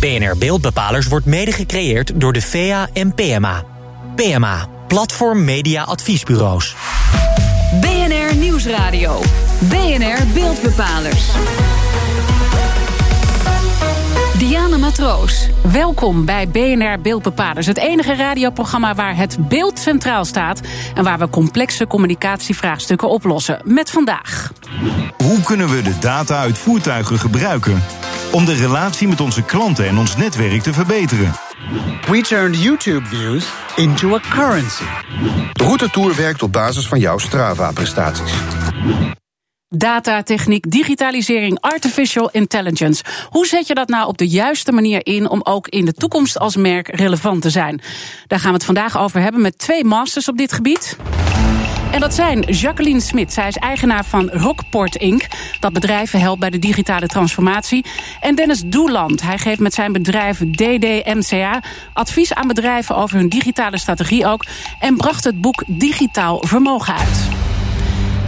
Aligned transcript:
BNR 0.00 0.36
Beeldbepalers 0.38 1.06
wordt 1.06 1.26
mede 1.26 1.52
gecreëerd 1.52 2.20
door 2.20 2.32
de 2.32 2.42
VA 2.42 2.88
en 2.92 3.14
PMA. 3.14 3.64
PMA, 4.14 4.66
Platform 4.88 5.44
Media 5.44 5.82
Adviesbureaus. 5.82 6.76
BNR 7.80 8.36
Nieuwsradio. 8.36 9.20
BNR 9.60 10.26
Beeldbepalers. 10.34 11.24
Diana 14.38 14.76
Matroos, 14.76 15.48
welkom 15.72 16.24
bij 16.24 16.48
BNR 16.48 17.00
Beeldbepalers. 17.00 17.66
Het 17.66 17.78
enige 17.78 18.14
radioprogramma 18.14 18.94
waar 18.94 19.16
het 19.16 19.48
beeld 19.48 19.78
centraal 19.78 20.24
staat... 20.24 20.60
en 20.94 21.04
waar 21.04 21.18
we 21.18 21.28
complexe 21.28 21.86
communicatievraagstukken 21.86 23.08
oplossen. 23.08 23.60
Met 23.64 23.90
vandaag. 23.90 24.52
Hoe 25.16 25.40
kunnen 25.40 25.68
we 25.68 25.82
de 25.82 25.98
data 25.98 26.38
uit 26.38 26.58
voertuigen 26.58 27.18
gebruiken... 27.18 27.82
om 28.32 28.44
de 28.44 28.54
relatie 28.54 29.08
met 29.08 29.20
onze 29.20 29.42
klanten 29.42 29.86
en 29.86 29.98
ons 29.98 30.16
netwerk 30.16 30.62
te 30.62 30.72
verbeteren? 30.72 31.32
We 32.10 32.20
turned 32.20 32.62
YouTube 32.62 33.06
views 33.06 33.46
into 33.76 34.14
a 34.14 34.20
currency. 34.30 34.84
De 35.52 35.64
Router 35.64 36.16
werkt 36.16 36.42
op 36.42 36.52
basis 36.52 36.88
van 36.88 36.98
jouw 36.98 37.18
Strava-prestaties. 37.18 38.32
Datatechniek, 39.68 40.70
digitalisering, 40.70 41.60
artificial 41.60 42.30
intelligence. 42.30 43.04
Hoe 43.28 43.46
zet 43.46 43.66
je 43.66 43.74
dat 43.74 43.88
nou 43.88 44.06
op 44.06 44.18
de 44.18 44.28
juiste 44.28 44.72
manier 44.72 45.06
in 45.06 45.28
om 45.28 45.40
ook 45.42 45.68
in 45.68 45.84
de 45.84 45.92
toekomst 45.92 46.38
als 46.38 46.56
merk 46.56 46.88
relevant 46.88 47.42
te 47.42 47.50
zijn? 47.50 47.80
Daar 48.26 48.38
gaan 48.38 48.50
we 48.50 48.56
het 48.56 48.64
vandaag 48.64 48.98
over 48.98 49.20
hebben 49.20 49.40
met 49.40 49.58
twee 49.58 49.84
masters 49.84 50.28
op 50.28 50.36
dit 50.36 50.52
gebied. 50.52 50.96
En 51.90 52.00
dat 52.00 52.14
zijn 52.14 52.40
Jacqueline 52.40 53.00
Smit. 53.00 53.32
Zij 53.32 53.48
is 53.48 53.56
eigenaar 53.56 54.04
van 54.04 54.28
Rockport 54.30 54.96
Inc. 54.96 55.26
Dat 55.60 55.72
bedrijven 55.72 56.20
helpt 56.20 56.40
bij 56.40 56.50
de 56.50 56.58
digitale 56.58 57.06
transformatie. 57.06 57.84
En 58.20 58.34
Dennis 58.34 58.62
Doeland. 58.66 59.22
Hij 59.22 59.38
geeft 59.38 59.60
met 59.60 59.74
zijn 59.74 59.92
bedrijf 59.92 60.38
DDMCA 60.38 61.62
advies 61.92 62.34
aan 62.34 62.48
bedrijven 62.48 62.96
over 62.96 63.16
hun 63.16 63.28
digitale 63.28 63.78
strategie 63.78 64.26
ook. 64.26 64.44
En 64.80 64.96
bracht 64.96 65.24
het 65.24 65.40
boek 65.40 65.64
Digitaal 65.66 66.42
Vermogen 66.46 66.94
uit. 66.94 67.28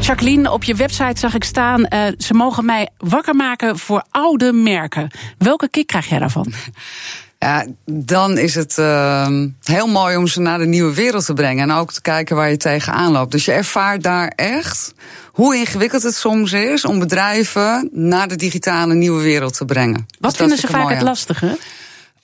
Jacqueline, 0.01 0.51
op 0.51 0.65
je 0.65 0.75
website 0.75 1.21
zag 1.21 1.35
ik 1.35 1.45
staan... 1.45 1.81
Uh, 1.81 2.03
ze 2.19 2.35
mogen 2.35 2.65
mij 2.65 2.89
wakker 2.99 3.37
maken 3.37 3.79
voor 3.79 4.05
oude 4.11 4.53
merken. 4.53 5.11
Welke 5.39 5.69
kick 5.69 5.87
krijg 5.87 6.09
jij 6.09 6.19
daarvan? 6.19 6.53
Ja, 7.45 7.67
dan 7.85 8.39
is 8.39 8.55
het 8.55 8.77
uh, 8.79 9.29
heel 9.63 9.87
mooi 9.87 10.17
om 10.17 10.27
ze 10.27 10.41
naar 10.41 10.59
de 10.59 10.67
nieuwe 10.67 10.95
wereld 10.95 11.25
te 11.25 11.33
brengen. 11.33 11.71
En 11.71 11.77
ook 11.77 11.93
te 11.93 12.01
kijken 12.01 12.37
waar 12.37 12.51
je 12.51 12.57
tegenaan 12.57 13.13
loopt. 13.13 13.33
Dus 13.33 13.45
je 13.45 13.53
ervaart 13.53 14.03
daar 14.03 14.33
echt 14.37 14.95
hoe 15.33 15.57
ingewikkeld 15.57 16.03
het 16.03 16.15
soms 16.15 16.53
is 16.53 16.85
om 16.85 16.99
bedrijven 16.99 17.89
naar 17.93 18.29
de 18.29 18.37
digitale 18.37 18.95
nieuwe 18.95 19.23
wereld 19.23 19.57
te 19.57 19.65
brengen. 19.65 20.07
Wat 20.19 20.31
dus 20.31 20.41
vinden 20.41 20.59
ze 20.59 20.67
vaak 20.67 20.91
het 20.91 21.03
lastige? 21.03 21.59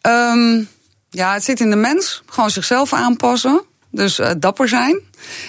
Um, 0.02 0.68
ja, 1.10 1.32
het 1.32 1.44
zit 1.44 1.60
in 1.60 1.70
de 1.70 1.76
mens. 1.76 2.22
Gewoon 2.26 2.50
zichzelf 2.50 2.92
aanpassen. 2.92 3.62
Dus 3.90 4.18
uh, 4.18 4.30
dapper 4.38 4.68
zijn. 4.68 5.00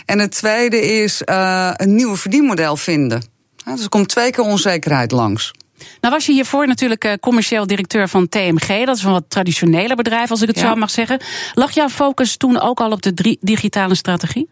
En 0.06 0.20
het 0.20 0.32
tweede 0.32 0.82
is 0.82 1.22
uh, 1.26 1.72
een 1.74 1.96
nieuw 1.96 2.16
verdienmodel 2.16 2.78
vinden. 2.78 3.24
Ja, 3.56 3.72
dus 3.74 3.84
er 3.84 3.90
komt 3.90 4.10
twee 4.10 4.32
keer 4.32 4.44
onzekerheid 4.44 5.12
langs. 5.12 5.54
Nou 6.02 6.14
was 6.14 6.26
je 6.26 6.32
hiervoor 6.32 6.68
natuurlijk 6.68 7.06
uh, 7.06 7.14
commercieel 7.20 7.68
directeur 7.68 8.10
van 8.10 8.30
TMG. 8.30 8.86
Dat 8.86 8.98
is 8.98 9.04
een 9.04 9.12
wat 9.12 9.24
traditionele 9.28 9.96
bedrijf, 9.96 10.32
als 10.32 10.42
ik 10.42 10.48
het 10.48 10.60
ja. 10.60 10.68
zo 10.68 10.76
mag 10.76 10.90
zeggen. 10.90 11.22
Lag 11.54 11.72
jouw 11.72 11.90
focus 11.90 12.38
toen 12.38 12.60
ook 12.60 12.80
al 12.80 12.92
op 12.92 13.02
de 13.02 13.38
digitale 13.42 13.96
strategie? 13.96 14.50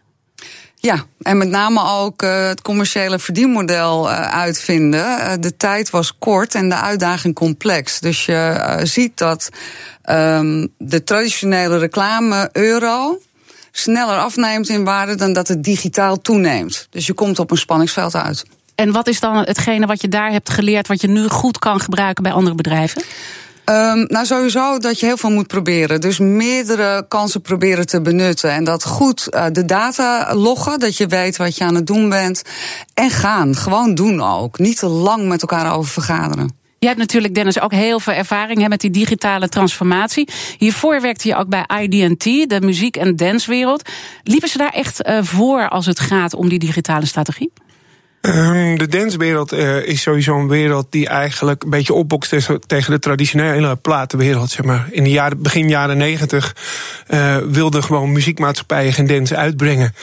Ja, 0.74 1.04
en 1.20 1.38
met 1.38 1.48
name 1.48 1.82
ook 1.84 2.22
uh, 2.22 2.46
het 2.46 2.62
commerciële 2.62 3.18
verdienmodel 3.18 4.10
uh, 4.10 4.20
uitvinden. 4.20 5.18
Uh, 5.18 5.32
de 5.40 5.56
tijd 5.56 5.90
was 5.90 6.18
kort 6.18 6.54
en 6.54 6.68
de 6.68 6.74
uitdaging 6.74 7.34
complex. 7.34 8.00
Dus 8.00 8.26
je 8.26 8.80
ziet 8.82 9.18
dat 9.18 9.48
um, 10.10 10.68
de 10.78 11.04
traditionele 11.04 11.78
reclame 11.78 12.48
euro 12.52 13.18
sneller 13.72 14.18
afneemt 14.18 14.68
in 14.68 14.84
waarde 14.84 15.14
dan 15.14 15.32
dat 15.32 15.48
het 15.48 15.64
digitaal 15.64 16.20
toeneemt. 16.20 16.86
Dus 16.90 17.06
je 17.06 17.12
komt 17.12 17.38
op 17.38 17.50
een 17.50 17.56
spanningsveld 17.56 18.14
uit. 18.14 18.44
En 18.76 18.92
wat 18.92 19.06
is 19.06 19.20
dan 19.20 19.36
hetgene 19.36 19.86
wat 19.86 20.00
je 20.00 20.08
daar 20.08 20.30
hebt 20.30 20.50
geleerd, 20.50 20.88
wat 20.88 21.00
je 21.00 21.08
nu 21.08 21.28
goed 21.28 21.58
kan 21.58 21.80
gebruiken 21.80 22.22
bij 22.22 22.32
andere 22.32 22.54
bedrijven? 22.54 23.02
Um, 23.70 24.04
nou, 24.08 24.26
sowieso 24.26 24.78
dat 24.78 25.00
je 25.00 25.06
heel 25.06 25.16
veel 25.16 25.30
moet 25.30 25.46
proberen. 25.46 26.00
Dus 26.00 26.18
meerdere 26.18 27.04
kansen 27.08 27.40
proberen 27.40 27.86
te 27.86 28.00
benutten. 28.00 28.50
En 28.50 28.64
dat 28.64 28.84
goed 28.84 29.28
uh, 29.30 29.44
de 29.52 29.64
data 29.64 30.34
loggen, 30.34 30.78
dat 30.78 30.96
je 30.96 31.06
weet 31.06 31.36
wat 31.36 31.56
je 31.56 31.64
aan 31.64 31.74
het 31.74 31.86
doen 31.86 32.08
bent. 32.08 32.42
En 32.94 33.10
gaan, 33.10 33.56
gewoon 33.56 33.94
doen 33.94 34.22
ook. 34.22 34.58
Niet 34.58 34.78
te 34.78 34.86
lang 34.86 35.28
met 35.28 35.40
elkaar 35.40 35.76
over 35.76 35.90
vergaderen. 35.90 36.64
Jij 36.78 36.88
hebt 36.88 37.00
natuurlijk, 37.00 37.34
Dennis, 37.34 37.60
ook 37.60 37.72
heel 37.72 38.00
veel 38.00 38.12
ervaring 38.12 38.60
hè, 38.60 38.68
met 38.68 38.80
die 38.80 38.90
digitale 38.90 39.48
transformatie. 39.48 40.28
Hiervoor 40.58 41.00
werkte 41.00 41.28
je 41.28 41.36
ook 41.36 41.48
bij 41.48 41.64
IDT, 41.82 42.24
de 42.24 42.60
muziek- 42.60 42.96
en 42.96 43.16
danswereld. 43.16 43.88
Liepen 44.22 44.48
ze 44.48 44.58
daar 44.58 44.72
echt 44.72 45.08
uh, 45.08 45.18
voor 45.22 45.68
als 45.68 45.86
het 45.86 46.00
gaat 46.00 46.34
om 46.34 46.48
die 46.48 46.58
digitale 46.58 47.06
strategie? 47.06 47.52
Um, 48.26 48.78
de 48.78 48.88
danswereld 48.88 49.52
uh, 49.52 49.88
is 49.88 50.02
sowieso 50.02 50.38
een 50.38 50.48
wereld 50.48 50.86
die 50.90 51.08
eigenlijk 51.08 51.62
een 51.62 51.70
beetje 51.70 51.92
opbokst 51.92 52.34
tegen 52.66 52.92
de 52.92 52.98
traditionele 52.98 53.76
platenwereld. 53.76 54.50
Zeg 54.50 54.64
maar. 54.64 54.88
In 54.90 55.04
de 55.04 55.10
jaren, 55.10 55.42
begin 55.42 55.68
jaren 55.68 55.96
negentig 55.96 56.56
uh, 57.08 57.36
wilden 57.36 57.82
gewoon 57.82 58.12
muziekmaatschappijen 58.12 58.92
geen 58.92 59.06
dance 59.06 59.36
uitbrengen. 59.36 59.94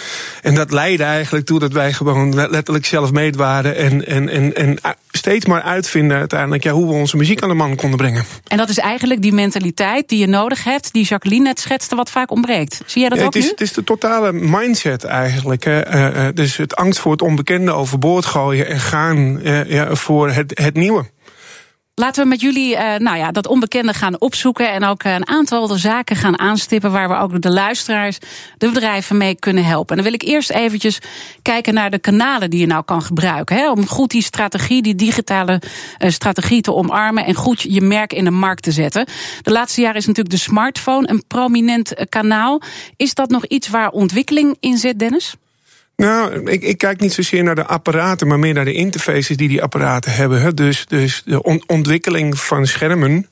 En 0.42 0.56
dat 0.56 0.72
leidde 0.72 1.04
eigenlijk 1.04 1.46
toe 1.46 1.60
dat 1.60 1.72
wij 1.72 1.94
gewoon 1.94 2.36
letterlijk 2.36 2.86
zelf 2.86 3.12
meet 3.12 3.36
waren 3.36 3.76
en, 3.76 4.08
en, 4.08 4.30
en, 4.30 4.56
en 4.56 4.78
steeds 5.24 5.46
maar 5.46 5.62
uitvinden 5.62 6.18
uiteindelijk 6.18 6.64
ja, 6.64 6.72
hoe 6.72 6.88
we 6.88 6.94
onze 6.94 7.18
muziek 7.18 7.42
aan 7.42 7.50
de 7.50 7.56
man 7.56 7.76
konden 7.76 7.98
brengen. 7.98 8.24
En 8.48 8.58
dat 8.58 8.70
is 8.70 8.78
eigenlijk 8.78 9.22
die 9.22 9.34
mentaliteit 9.34 10.10
die 10.10 10.20
je 10.20 10.28
nodig 10.28 10.64
hebt, 10.64 10.94
die 10.94 11.06
Jacqueline 11.06 11.44
net 11.44 11.60
schetste, 11.60 11.96
wat 11.96 12.10
vaak 12.10 12.32
ontbreekt. 12.32 12.82
Zie 12.86 13.02
jij 13.02 13.10
dat 13.10 13.20
ja, 13.20 13.26
ook 13.26 13.34
het 13.34 13.44
is, 13.44 13.48
nu? 13.48 13.52
Het 13.52 13.62
is 13.62 13.74
de 13.74 13.84
totale 13.84 14.34
mindset 14.34 15.04
eigenlijk. 15.04 15.66
Uh, 15.66 15.80
uh, 15.80 16.28
dus 16.34 16.58
het 16.58 16.76
angst 16.76 17.00
voor 17.00 17.12
het 17.12 17.22
onbekende 17.22 17.72
overboord 17.72 18.26
gooien 18.26 18.68
en 18.68 18.80
gaan 18.80 19.40
uh, 19.44 19.70
ja, 19.70 19.96
voor 19.96 20.30
het, 20.30 20.60
het 20.60 20.76
nieuwe. 20.76 21.06
Laten 21.96 22.24
we 22.24 22.30
met 22.30 22.42
jullie 22.42 22.76
uh, 22.76 22.96
nou 22.96 23.18
ja, 23.18 23.32
dat 23.32 23.48
onbekende 23.48 23.94
gaan 23.94 24.20
opzoeken. 24.20 24.72
En 24.72 24.84
ook 24.84 25.04
een 25.04 25.28
aantal 25.28 25.68
de 25.68 25.78
zaken 25.78 26.16
gaan 26.16 26.40
aanstippen. 26.40 26.92
waar 26.92 27.10
we 27.10 27.16
ook 27.16 27.42
de 27.42 27.52
luisteraars, 27.52 28.18
de 28.58 28.70
bedrijven 28.70 29.18
mee 29.18 29.36
kunnen 29.36 29.66
helpen. 29.66 29.90
En 29.90 30.04
dan 30.04 30.12
wil 30.12 30.22
ik 30.22 30.28
eerst 30.28 30.50
eventjes 30.50 31.00
kijken 31.42 31.74
naar 31.74 31.90
de 31.92 32.00
kanalen 32.00 32.50
die 32.50 32.60
je 32.60 32.66
nou 32.66 32.84
kan 32.84 33.02
gebruiken. 33.02 33.56
Hè, 33.56 33.72
om 33.72 33.88
goed 33.88 34.12
die 34.12 34.22
strategie, 34.22 34.82
die 34.82 34.96
digitale 34.96 35.62
uh, 36.00 36.10
strategie 36.10 36.62
te 36.62 36.74
omarmen. 36.74 37.26
en 37.26 37.36
goed 37.36 37.62
je 37.62 37.82
merk 37.82 38.14
in 38.14 38.24
de 38.24 38.32
markt 38.32 38.64
te 38.64 38.72
zetten. 38.72 39.06
De 39.42 39.52
laatste 39.52 39.82
jaren 39.82 39.98
is 39.98 40.06
natuurlijk 40.06 40.36
de 40.36 40.42
smartphone 40.42 41.10
een 41.10 41.24
prominent 41.28 41.94
kanaal. 42.10 42.62
Is 42.96 43.14
dat 43.14 43.30
nog 43.30 43.46
iets 43.46 43.68
waar 43.68 43.90
ontwikkeling 43.90 44.58
in 44.60 44.78
zit, 44.78 45.00
Dennis? 45.00 45.36
Nou, 45.96 46.52
ik, 46.52 46.64
ik, 46.64 46.78
kijk 46.78 47.00
niet 47.00 47.14
zozeer 47.14 47.44
naar 47.44 47.56
de 47.56 47.66
apparaten, 47.66 48.28
maar 48.28 48.40
meer 48.40 48.54
naar 48.54 48.66
de 48.66 48.74
interfaces 48.74 49.38
die 49.38 49.48
die 49.48 49.62
apparaten 49.62 50.12
hebben. 50.12 50.56
Dus, 50.56 50.86
dus 50.86 51.22
de 51.26 51.44
on 51.44 51.64
ontwikkeling 51.68 52.40
van 52.40 52.68
schermen. 52.68 53.28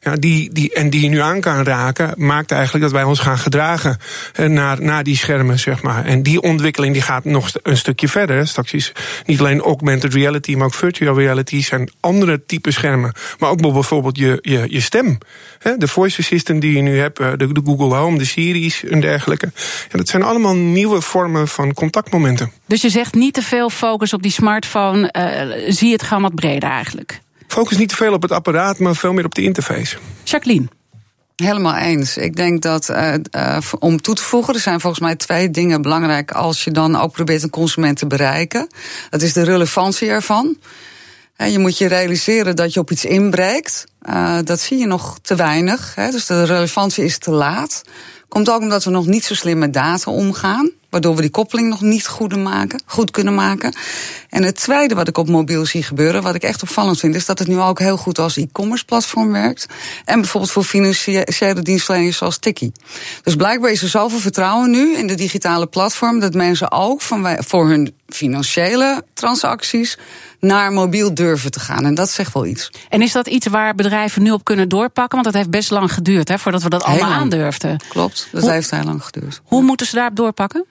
Ja, 0.00 0.16
die, 0.16 0.52
die, 0.52 0.74
en 0.74 0.90
die 0.90 1.00
je 1.00 1.08
nu 1.08 1.20
aan 1.20 1.40
kan 1.40 1.64
raken, 1.64 2.14
maakt 2.16 2.52
eigenlijk 2.52 2.84
dat 2.84 2.92
wij 2.92 3.02
ons 3.02 3.18
gaan 3.18 3.38
gedragen 3.38 3.98
naar, 4.46 4.82
naar 4.82 5.02
die 5.04 5.16
schermen, 5.16 5.58
zeg 5.58 5.82
maar. 5.82 6.04
En 6.04 6.22
die 6.22 6.40
ontwikkeling 6.40 6.92
die 6.92 7.02
gaat 7.02 7.24
nog 7.24 7.50
een 7.62 7.76
stukje 7.76 8.08
verder. 8.08 8.48
Straks 8.48 8.72
is 8.72 8.92
niet 9.26 9.40
alleen 9.40 9.60
augmented 9.60 10.14
reality, 10.14 10.54
maar 10.54 10.66
ook 10.66 10.74
virtual 10.74 11.18
reality 11.18 11.62
zijn 11.62 11.90
andere 12.00 12.44
type 12.46 12.70
schermen. 12.70 13.12
Maar 13.38 13.50
ook 13.50 13.60
bijvoorbeeld 13.60 14.18
je, 14.18 14.38
je, 14.42 14.64
je 14.68 14.80
stem. 14.80 15.18
De 15.76 15.88
voice 15.88 16.18
assistant 16.18 16.60
die 16.60 16.76
je 16.76 16.82
nu 16.82 16.98
hebt, 16.98 17.16
de, 17.16 17.36
de 17.36 17.60
Google 17.64 17.94
Home, 17.94 18.18
de 18.18 18.24
Siri's 18.24 18.84
en 18.84 19.00
dergelijke. 19.00 19.52
Ja, 19.90 19.98
dat 19.98 20.08
zijn 20.08 20.22
allemaal 20.22 20.54
nieuwe 20.54 21.00
vormen 21.00 21.48
van 21.48 21.74
contactmomenten. 21.74 22.52
Dus 22.66 22.82
je 22.82 22.90
zegt 22.90 23.14
niet 23.14 23.34
te 23.34 23.42
veel 23.42 23.70
focus 23.70 24.12
op 24.12 24.22
die 24.22 24.32
smartphone, 24.32 25.14
uh, 25.18 25.72
zie 25.72 25.92
het 25.92 26.02
gewoon 26.02 26.22
wat 26.22 26.34
breder 26.34 26.68
eigenlijk. 26.68 27.20
Focus 27.50 27.76
niet 27.76 27.88
te 27.88 27.96
veel 27.96 28.12
op 28.12 28.22
het 28.22 28.32
apparaat, 28.32 28.78
maar 28.78 28.96
veel 28.96 29.12
meer 29.12 29.24
op 29.24 29.34
de 29.34 29.42
interface. 29.42 29.96
Jacqueline. 30.24 30.68
Helemaal 31.36 31.76
eens. 31.76 32.16
Ik 32.16 32.36
denk 32.36 32.62
dat 32.62 32.88
uh, 32.88 33.14
uh, 33.36 33.58
om 33.78 34.00
toe 34.00 34.14
te 34.14 34.22
voegen, 34.22 34.54
er 34.54 34.60
zijn 34.60 34.80
volgens 34.80 35.02
mij 35.02 35.16
twee 35.16 35.50
dingen 35.50 35.82
belangrijk 35.82 36.32
als 36.32 36.64
je 36.64 36.70
dan 36.70 36.96
ook 36.96 37.12
probeert 37.12 37.42
een 37.42 37.50
consument 37.50 37.98
te 37.98 38.06
bereiken. 38.06 38.68
Dat 39.10 39.22
is 39.22 39.32
de 39.32 39.42
relevantie 39.42 40.08
ervan. 40.08 40.56
Je 41.36 41.58
moet 41.58 41.78
je 41.78 41.86
realiseren 41.86 42.56
dat 42.56 42.72
je 42.72 42.80
op 42.80 42.90
iets 42.90 43.04
inbreekt. 43.04 43.84
Uh, 44.08 44.38
dat 44.44 44.60
zie 44.60 44.78
je 44.78 44.86
nog 44.86 45.18
te 45.22 45.34
weinig. 45.34 45.94
Hè? 45.94 46.10
Dus 46.10 46.26
de 46.26 46.44
relevantie 46.44 47.04
is 47.04 47.18
te 47.18 47.30
laat. 47.30 47.82
Komt 48.28 48.50
ook 48.50 48.60
omdat 48.60 48.84
we 48.84 48.90
nog 48.90 49.06
niet 49.06 49.24
zo 49.24 49.34
slim 49.34 49.58
met 49.58 49.72
data 49.72 50.10
omgaan. 50.10 50.70
Waardoor 50.90 51.14
we 51.14 51.20
die 51.20 51.30
koppeling 51.30 51.68
nog 51.68 51.80
niet 51.80 52.06
goed, 52.06 52.36
maken, 52.36 52.82
goed 52.86 53.10
kunnen 53.10 53.34
maken. 53.34 53.74
En 54.28 54.42
het 54.42 54.56
tweede 54.56 54.94
wat 54.94 55.08
ik 55.08 55.18
op 55.18 55.28
mobiel 55.28 55.66
zie 55.66 55.82
gebeuren, 55.82 56.22
wat 56.22 56.34
ik 56.34 56.42
echt 56.42 56.62
opvallend 56.62 56.98
vind, 56.98 57.14
is 57.14 57.26
dat 57.26 57.38
het 57.38 57.48
nu 57.48 57.60
ook 57.60 57.78
heel 57.78 57.96
goed 57.96 58.18
als 58.18 58.36
e-commerce 58.36 58.84
platform 58.84 59.32
werkt. 59.32 59.66
En 60.04 60.20
bijvoorbeeld 60.20 60.52
voor 60.52 60.64
financiële 60.64 61.62
dienstverleners 61.62 62.16
zoals 62.16 62.38
Tikkie. 62.38 62.72
Dus 63.22 63.36
blijkbaar 63.36 63.70
is 63.70 63.82
er 63.82 63.88
zoveel 63.88 64.18
vertrouwen 64.18 64.70
nu 64.70 64.96
in 64.96 65.06
de 65.06 65.14
digitale 65.14 65.66
platform 65.66 66.20
dat 66.20 66.34
mensen 66.34 66.72
ook 66.72 67.00
van, 67.02 67.36
voor 67.38 67.68
hun 67.68 67.94
financiële 68.08 69.04
transacties 69.14 69.98
naar 70.40 70.72
mobiel 70.72 71.14
durven 71.14 71.50
te 71.50 71.60
gaan. 71.60 71.84
En 71.84 71.94
dat 71.94 72.10
zegt 72.10 72.34
wel 72.34 72.46
iets. 72.46 72.70
En 72.88 73.02
is 73.02 73.12
dat 73.12 73.26
iets 73.26 73.46
waar 73.46 73.74
bedrijven 73.74 74.22
nu 74.22 74.30
op 74.30 74.44
kunnen 74.44 74.68
doorpakken? 74.68 75.18
Want 75.18 75.24
dat 75.24 75.34
heeft 75.34 75.50
best 75.50 75.70
lang 75.70 75.92
geduurd 75.92 76.28
hè, 76.28 76.38
voordat 76.38 76.62
we 76.62 76.68
dat 76.68 76.82
allemaal 76.82 77.10
aandurfden. 77.10 77.80
Klopt, 77.88 78.28
dat 78.32 78.48
heeft 78.48 78.70
heel 78.70 78.84
lang 78.84 79.04
geduurd. 79.04 79.40
Hoe 79.44 79.62
moeten 79.62 79.86
ze 79.86 79.94
daarop 79.94 80.16
doorpakken? 80.16 80.64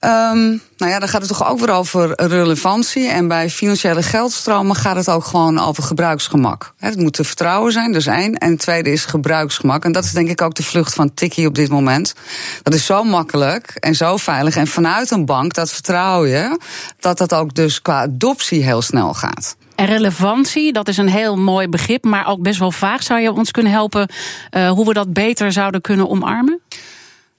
Um, 0.00 0.62
nou 0.76 0.92
ja, 0.92 0.98
dan 0.98 1.08
gaat 1.08 1.20
het 1.20 1.30
toch 1.30 1.48
ook 1.48 1.58
weer 1.58 1.70
over 1.70 2.22
relevantie. 2.26 3.08
En 3.08 3.28
bij 3.28 3.50
financiële 3.50 4.02
geldstromen 4.02 4.76
gaat 4.76 4.96
het 4.96 5.08
ook 5.08 5.24
gewoon 5.24 5.58
over 5.58 5.82
gebruiksgemak. 5.82 6.72
Het 6.76 6.96
moet 6.96 7.12
te 7.12 7.24
vertrouwen 7.24 7.72
zijn, 7.72 7.92
dat 7.92 8.00
is 8.00 8.06
één. 8.06 8.34
En 8.34 8.50
het 8.50 8.60
tweede 8.60 8.92
is 8.92 9.04
gebruiksgemak. 9.04 9.84
En 9.84 9.92
dat 9.92 10.04
is 10.04 10.12
denk 10.12 10.28
ik 10.28 10.42
ook 10.42 10.54
de 10.54 10.62
vlucht 10.62 10.94
van 10.94 11.14
Tikkie 11.14 11.46
op 11.46 11.54
dit 11.54 11.68
moment. 11.68 12.14
Dat 12.62 12.74
is 12.74 12.86
zo 12.86 13.04
makkelijk 13.04 13.74
en 13.74 13.94
zo 13.94 14.16
veilig. 14.16 14.56
En 14.56 14.66
vanuit 14.66 15.10
een 15.10 15.24
bank, 15.24 15.54
dat 15.54 15.70
vertrouw 15.70 16.26
je, 16.26 16.60
dat 17.00 17.18
dat 17.18 17.34
ook 17.34 17.54
dus 17.54 17.82
qua 17.82 18.00
adoptie 18.00 18.64
heel 18.64 18.82
snel 18.82 19.14
gaat. 19.14 19.56
En 19.74 19.86
relevantie, 19.86 20.72
dat 20.72 20.88
is 20.88 20.96
een 20.96 21.08
heel 21.08 21.36
mooi 21.36 21.68
begrip, 21.68 22.04
maar 22.04 22.26
ook 22.26 22.42
best 22.42 22.58
wel 22.58 22.72
vaag. 22.72 23.02
Zou 23.02 23.20
je 23.20 23.32
ons 23.32 23.50
kunnen 23.50 23.72
helpen 23.72 24.08
uh, 24.50 24.70
hoe 24.70 24.86
we 24.86 24.92
dat 24.92 25.12
beter 25.12 25.52
zouden 25.52 25.80
kunnen 25.80 26.08
omarmen? 26.08 26.60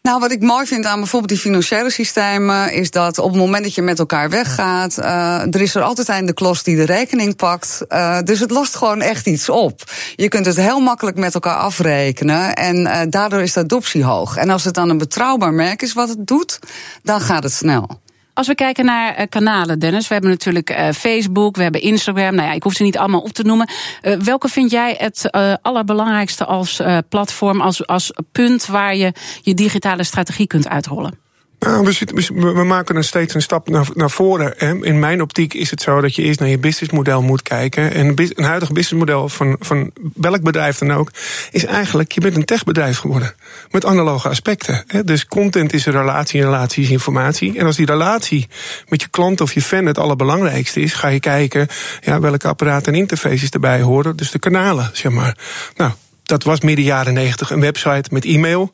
Nou, 0.01 0.19
wat 0.19 0.31
ik 0.31 0.41
mooi 0.41 0.65
vind 0.65 0.85
aan 0.85 0.99
bijvoorbeeld 0.99 1.31
die 1.31 1.41
financiële 1.41 1.89
systemen, 1.89 2.73
is 2.73 2.91
dat 2.91 3.17
op 3.17 3.29
het 3.29 3.39
moment 3.39 3.63
dat 3.63 3.75
je 3.75 3.81
met 3.81 3.99
elkaar 3.99 4.29
weggaat, 4.29 4.97
uh, 4.97 5.41
er 5.41 5.61
is 5.61 5.75
er 5.75 5.81
altijd 5.81 6.07
een 6.07 6.25
de 6.25 6.33
klos 6.33 6.63
die 6.63 6.75
de 6.75 6.85
rekening 6.85 7.35
pakt. 7.35 7.81
Uh, 7.89 8.19
dus 8.23 8.39
het 8.39 8.51
lost 8.51 8.75
gewoon 8.75 9.01
echt 9.01 9.27
iets 9.27 9.49
op. 9.49 9.83
Je 10.15 10.27
kunt 10.27 10.45
het 10.45 10.55
heel 10.55 10.79
makkelijk 10.79 11.17
met 11.17 11.33
elkaar 11.33 11.55
afrekenen 11.55 12.55
en 12.55 12.77
uh, 12.79 13.01
daardoor 13.09 13.41
is 13.41 13.53
de 13.53 13.59
adoptie 13.59 14.03
hoog. 14.03 14.35
En 14.35 14.49
als 14.49 14.63
het 14.63 14.73
dan 14.73 14.89
een 14.89 14.97
betrouwbaar 14.97 15.53
merk 15.53 15.81
is 15.81 15.93
wat 15.93 16.09
het 16.09 16.27
doet, 16.27 16.59
dan 17.03 17.21
gaat 17.21 17.43
het 17.43 17.53
snel. 17.53 17.99
Als 18.39 18.47
we 18.47 18.55
kijken 18.55 18.85
naar 18.85 19.19
uh, 19.19 19.25
kanalen, 19.29 19.79
Dennis, 19.79 20.07
we 20.07 20.13
hebben 20.13 20.31
natuurlijk 20.31 20.69
uh, 20.69 20.89
Facebook, 20.89 21.55
we 21.55 21.63
hebben 21.63 21.81
Instagram. 21.81 22.35
Nou 22.35 22.47
ja, 22.47 22.53
ik 22.53 22.63
hoef 22.63 22.73
ze 22.73 22.83
niet 22.83 22.97
allemaal 22.97 23.21
op 23.21 23.31
te 23.31 23.43
noemen. 23.43 23.69
Uh, 24.01 24.13
welke 24.13 24.47
vind 24.47 24.71
jij 24.71 24.95
het 24.97 25.31
allerbelangrijkste 25.61 26.45
als 26.45 26.81
platform, 27.09 27.61
als, 27.61 27.87
als 27.87 28.13
punt 28.31 28.65
waar 28.65 28.95
je 28.95 29.13
je 29.41 29.53
digitale 29.53 30.03
strategie 30.03 30.47
kunt 30.47 30.67
uitrollen? 30.67 31.28
Nou, 31.59 31.85
we, 31.85 31.91
zitten, 31.91 32.15
we, 32.55 32.63
maken 32.63 32.95
er 32.95 33.03
steeds 33.03 33.33
een 33.33 33.41
stap 33.41 33.69
naar, 33.69 33.87
naar 33.93 34.09
voren. 34.09 34.57
In 34.81 34.99
mijn 34.99 35.21
optiek 35.21 35.53
is 35.53 35.71
het 35.71 35.81
zo 35.81 36.01
dat 36.01 36.15
je 36.15 36.21
eerst 36.21 36.39
naar 36.39 36.49
je 36.49 36.57
businessmodel 36.57 37.21
moet 37.21 37.41
kijken. 37.41 37.91
En 37.93 38.13
een 38.15 38.43
huidig 38.43 38.71
businessmodel 38.71 39.29
van, 39.29 39.55
van 39.59 39.91
welk 40.13 40.41
bedrijf 40.41 40.77
dan 40.77 40.91
ook, 40.91 41.11
is 41.51 41.65
eigenlijk, 41.65 42.11
je 42.11 42.21
bent 42.21 42.35
een 42.35 42.45
techbedrijf 42.45 42.97
geworden. 42.97 43.33
Met 43.71 43.85
analoge 43.85 44.29
aspecten. 44.29 44.83
Hè. 44.87 45.03
Dus 45.03 45.25
content 45.25 45.73
is 45.73 45.85
een 45.85 45.93
relatie, 45.93 46.39
en 46.39 46.45
relatie 46.45 46.83
is 46.83 46.89
informatie. 46.89 47.57
En 47.57 47.65
als 47.65 47.75
die 47.75 47.85
relatie 47.85 48.47
met 48.87 49.01
je 49.01 49.07
klant 49.07 49.41
of 49.41 49.53
je 49.53 49.61
fan 49.61 49.85
het 49.85 49.97
allerbelangrijkste 49.97 50.81
is, 50.81 50.93
ga 50.93 51.07
je 51.07 51.19
kijken 51.19 51.67
ja, 52.01 52.19
welke 52.19 52.47
apparaten 52.47 52.93
en 52.93 52.99
interfaces 52.99 53.49
erbij 53.49 53.81
horen. 53.81 54.15
Dus 54.15 54.31
de 54.31 54.39
kanalen, 54.39 54.89
zeg 54.93 55.11
maar. 55.11 55.37
Nou, 55.75 55.91
dat 56.29 56.43
was 56.43 56.61
midden 56.61 56.85
jaren 56.85 57.13
90 57.13 57.49
een 57.49 57.59
website 57.59 58.09
met 58.11 58.25
e-mail. 58.25 58.73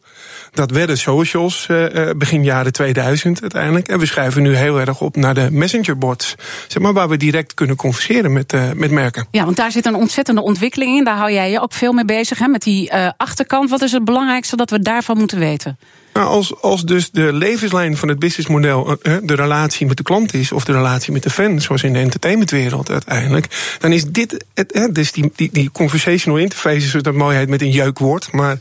Dat 0.51 0.71
werden 0.71 0.97
socials 0.97 1.67
uh, 1.71 2.09
begin 2.17 2.43
jaren 2.43 2.73
2000 2.73 3.41
uiteindelijk. 3.41 3.87
En 3.87 3.99
we 3.99 4.05
schuiven 4.05 4.41
nu 4.41 4.55
heel 4.55 4.79
erg 4.79 5.01
op 5.01 5.15
naar 5.15 5.33
de 5.33 5.47
messengerbots. 5.51 6.35
Zeg 6.67 6.81
maar 6.81 6.93
waar 6.93 7.09
we 7.09 7.17
direct 7.17 7.53
kunnen 7.53 7.75
converseren 7.75 8.33
met, 8.33 8.53
uh, 8.53 8.71
met 8.71 8.91
merken. 8.91 9.27
Ja, 9.31 9.43
want 9.43 9.57
daar 9.57 9.71
zit 9.71 9.85
een 9.85 9.95
ontzettende 9.95 10.41
ontwikkeling 10.41 10.97
in. 10.97 11.03
Daar 11.03 11.17
hou 11.17 11.31
jij 11.31 11.51
je 11.51 11.61
ook 11.61 11.73
veel 11.73 11.93
mee 11.93 12.05
bezig, 12.05 12.39
hè, 12.39 12.47
met 12.47 12.63
die 12.63 12.93
achterkant. 13.17 13.69
Wat 13.69 13.81
is 13.81 13.91
het 13.91 14.05
belangrijkste 14.05 14.55
dat 14.55 14.69
we 14.69 14.79
daarvan 14.79 15.17
moeten 15.17 15.39
weten? 15.39 15.77
Nou, 16.15 16.27
als, 16.27 16.61
als 16.61 16.83
dus 16.83 17.11
de 17.11 17.33
levenslijn 17.33 17.97
van 17.97 18.09
het 18.09 18.19
businessmodel 18.19 18.97
de 19.23 19.35
relatie 19.35 19.87
met 19.87 19.97
de 19.97 20.03
klant 20.03 20.33
is, 20.33 20.51
of 20.51 20.63
de 20.63 20.71
relatie 20.71 21.13
met 21.13 21.23
de 21.23 21.29
fan, 21.29 21.61
zoals 21.61 21.83
in 21.83 21.93
de 21.93 21.99
entertainmentwereld 21.99 22.89
uiteindelijk, 22.89 23.75
dan 23.79 23.91
is 23.91 24.05
dit, 24.05 24.45
het, 24.53 24.89
dus 24.91 25.11
die, 25.11 25.31
die, 25.35 25.49
die 25.51 25.71
conversational 25.71 26.39
interface 26.39 26.97
is 26.97 27.03
dat 27.03 27.13
mooiheid 27.13 27.49
met 27.49 27.61
een 27.61 27.71
jeukwoord, 27.71 28.31
maar 28.31 28.57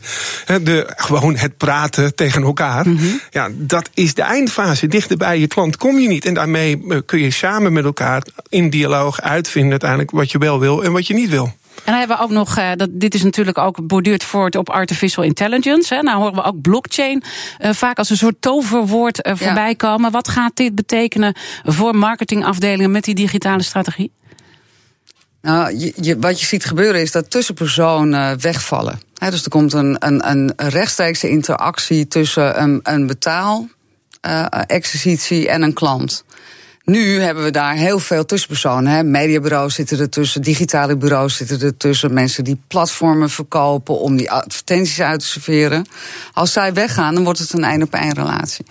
de, 0.63 0.93
gewoon 0.95 1.35
het 1.35 1.57
praten 1.57 2.15
tegen 2.15 2.43
elkaar, 2.43 2.87
mm 2.87 2.97
-hmm. 2.97 3.21
ja, 3.29 3.49
dat 3.53 3.89
is 3.93 4.13
de 4.13 4.21
eindfase. 4.21 4.87
Dichter 4.87 5.17
bij 5.17 5.39
je 5.39 5.47
klant 5.47 5.77
kom 5.77 5.99
je 5.99 6.07
niet. 6.07 6.25
En 6.25 6.33
daarmee 6.33 7.03
kun 7.05 7.19
je 7.19 7.31
samen 7.31 7.73
met 7.73 7.85
elkaar 7.85 8.23
in 8.49 8.69
dialoog 8.69 9.21
uitvinden 9.21 9.71
uiteindelijk 9.71 10.11
wat 10.11 10.31
je 10.31 10.37
wel 10.37 10.59
wil 10.59 10.83
en 10.83 10.91
wat 10.91 11.07
je 11.07 11.13
niet 11.13 11.29
wil. 11.29 11.53
En 11.75 11.91
dan 11.91 11.95
hebben 11.95 12.17
we 12.17 12.23
ook 12.23 12.29
nog, 12.29 12.57
uh, 12.57 12.71
dat, 12.75 12.89
dit 12.91 13.13
is 13.13 13.23
natuurlijk 13.23 13.57
ook 13.57 13.87
borduurd 13.87 14.23
voort 14.23 14.55
op 14.55 14.69
artificial 14.69 15.23
intelligence. 15.23 15.95
Hè. 15.95 16.01
Nou 16.01 16.17
horen 16.17 16.35
we 16.35 16.43
ook 16.43 16.61
blockchain 16.61 17.23
uh, 17.59 17.73
vaak 17.73 17.97
als 17.97 18.09
een 18.09 18.17
soort 18.17 18.35
toverwoord 18.39 19.27
uh, 19.27 19.33
voorbij 19.35 19.69
ja. 19.69 19.75
komen. 19.75 20.11
Wat 20.11 20.27
gaat 20.27 20.55
dit 20.55 20.75
betekenen 20.75 21.35
voor 21.63 21.95
marketingafdelingen 21.95 22.91
met 22.91 23.03
die 23.03 23.15
digitale 23.15 23.63
strategie? 23.63 24.11
Nou, 25.41 25.77
je, 25.77 25.93
je, 26.01 26.19
wat 26.19 26.39
je 26.39 26.45
ziet 26.45 26.65
gebeuren 26.65 27.01
is 27.01 27.11
dat 27.11 27.31
tussenpersonen 27.31 28.41
wegvallen. 28.41 28.99
He, 29.17 29.31
dus 29.31 29.43
er 29.43 29.49
komt 29.49 29.73
een, 29.73 29.95
een, 29.99 30.29
een 30.29 30.53
rechtstreekse 30.55 31.29
interactie 31.29 32.07
tussen 32.07 32.61
een, 32.61 32.79
een 32.83 33.07
betaal-exercitie 33.07 35.49
en 35.49 35.61
een 35.61 35.73
klant. 35.73 36.23
Nu 36.85 37.19
hebben 37.19 37.43
we 37.43 37.51
daar 37.51 37.75
heel 37.75 37.99
veel 37.99 38.25
tussenpersonen. 38.25 38.93
Hè. 38.93 39.03
Mediabureaus 39.03 39.75
zitten 39.75 39.99
ertussen, 39.99 40.41
digitale 40.41 40.97
bureaus 40.97 41.35
zitten 41.35 41.61
ertussen. 41.61 42.13
Mensen 42.13 42.43
die 42.43 42.59
platformen 42.67 43.29
verkopen 43.29 43.99
om 43.99 44.15
die 44.15 44.31
advertenties 44.31 45.01
uit 45.01 45.19
te 45.19 45.25
serveren. 45.25 45.87
Als 46.33 46.53
zij 46.53 46.73
weggaan, 46.73 47.13
dan 47.13 47.23
wordt 47.23 47.39
het 47.39 47.53
een 47.53 47.63
één 47.63 47.81
op 47.81 47.93
één 47.93 48.13
relatie. 48.13 48.65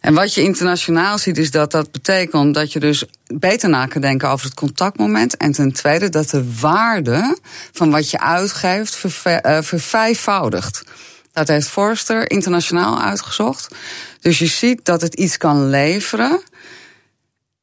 En 0.00 0.14
wat 0.14 0.34
je 0.34 0.42
internationaal 0.42 1.18
ziet, 1.18 1.38
is 1.38 1.50
dat 1.50 1.70
dat 1.70 1.92
betekent 1.92 2.54
dat 2.54 2.72
je 2.72 2.80
dus 2.80 3.04
beter 3.26 3.68
na 3.68 3.86
kan 3.86 4.00
denken 4.00 4.28
over 4.28 4.46
het 4.46 4.54
contactmoment. 4.54 5.36
En 5.36 5.52
ten 5.52 5.72
tweede 5.72 6.08
dat 6.08 6.30
de 6.30 6.52
waarde 6.60 7.38
van 7.72 7.90
wat 7.90 8.10
je 8.10 8.20
uitgeeft 8.20 8.96
vervijfvoudigt. 9.60 10.84
Dat 11.32 11.48
heeft 11.48 11.68
Forrester 11.68 12.30
internationaal 12.30 13.02
uitgezocht. 13.02 13.74
Dus 14.20 14.38
je 14.38 14.46
ziet 14.46 14.84
dat 14.84 15.00
het 15.00 15.14
iets 15.14 15.36
kan 15.36 15.68
leveren 15.68 16.42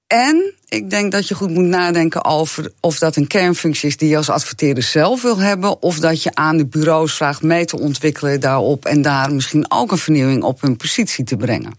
en 0.07 0.54
ik 0.69 0.89
denk 0.89 1.12
dat 1.12 1.27
je 1.27 1.36
goed 1.36 1.50
moet 1.50 1.65
nadenken 1.65 2.25
over 2.25 2.71
of 2.80 3.00
dat 3.00 3.15
een 3.15 3.27
kernfunctie 3.27 3.89
is 3.89 3.98
die 3.98 4.09
je 4.09 4.18
als 4.18 4.30
adverteerder 4.30 4.83
zelf 4.83 5.21
wil 5.21 5.38
hebben. 5.38 5.81
Of 5.81 6.00
dat 6.00 6.24
je 6.24 6.36
aan 6.36 6.57
de 6.57 6.65
bureaus 6.65 7.13
vraagt 7.13 7.42
mee 7.42 7.65
te 7.65 7.80
ontwikkelen 7.80 8.39
daarop. 8.39 8.86
En 8.86 9.01
daar 9.01 9.33
misschien 9.33 9.71
ook 9.71 9.92
een 9.92 9.98
vernieuwing 9.98 10.44
op 10.44 10.62
hun 10.62 10.77
positie 10.77 11.25
te 11.25 11.36
brengen. 11.36 11.71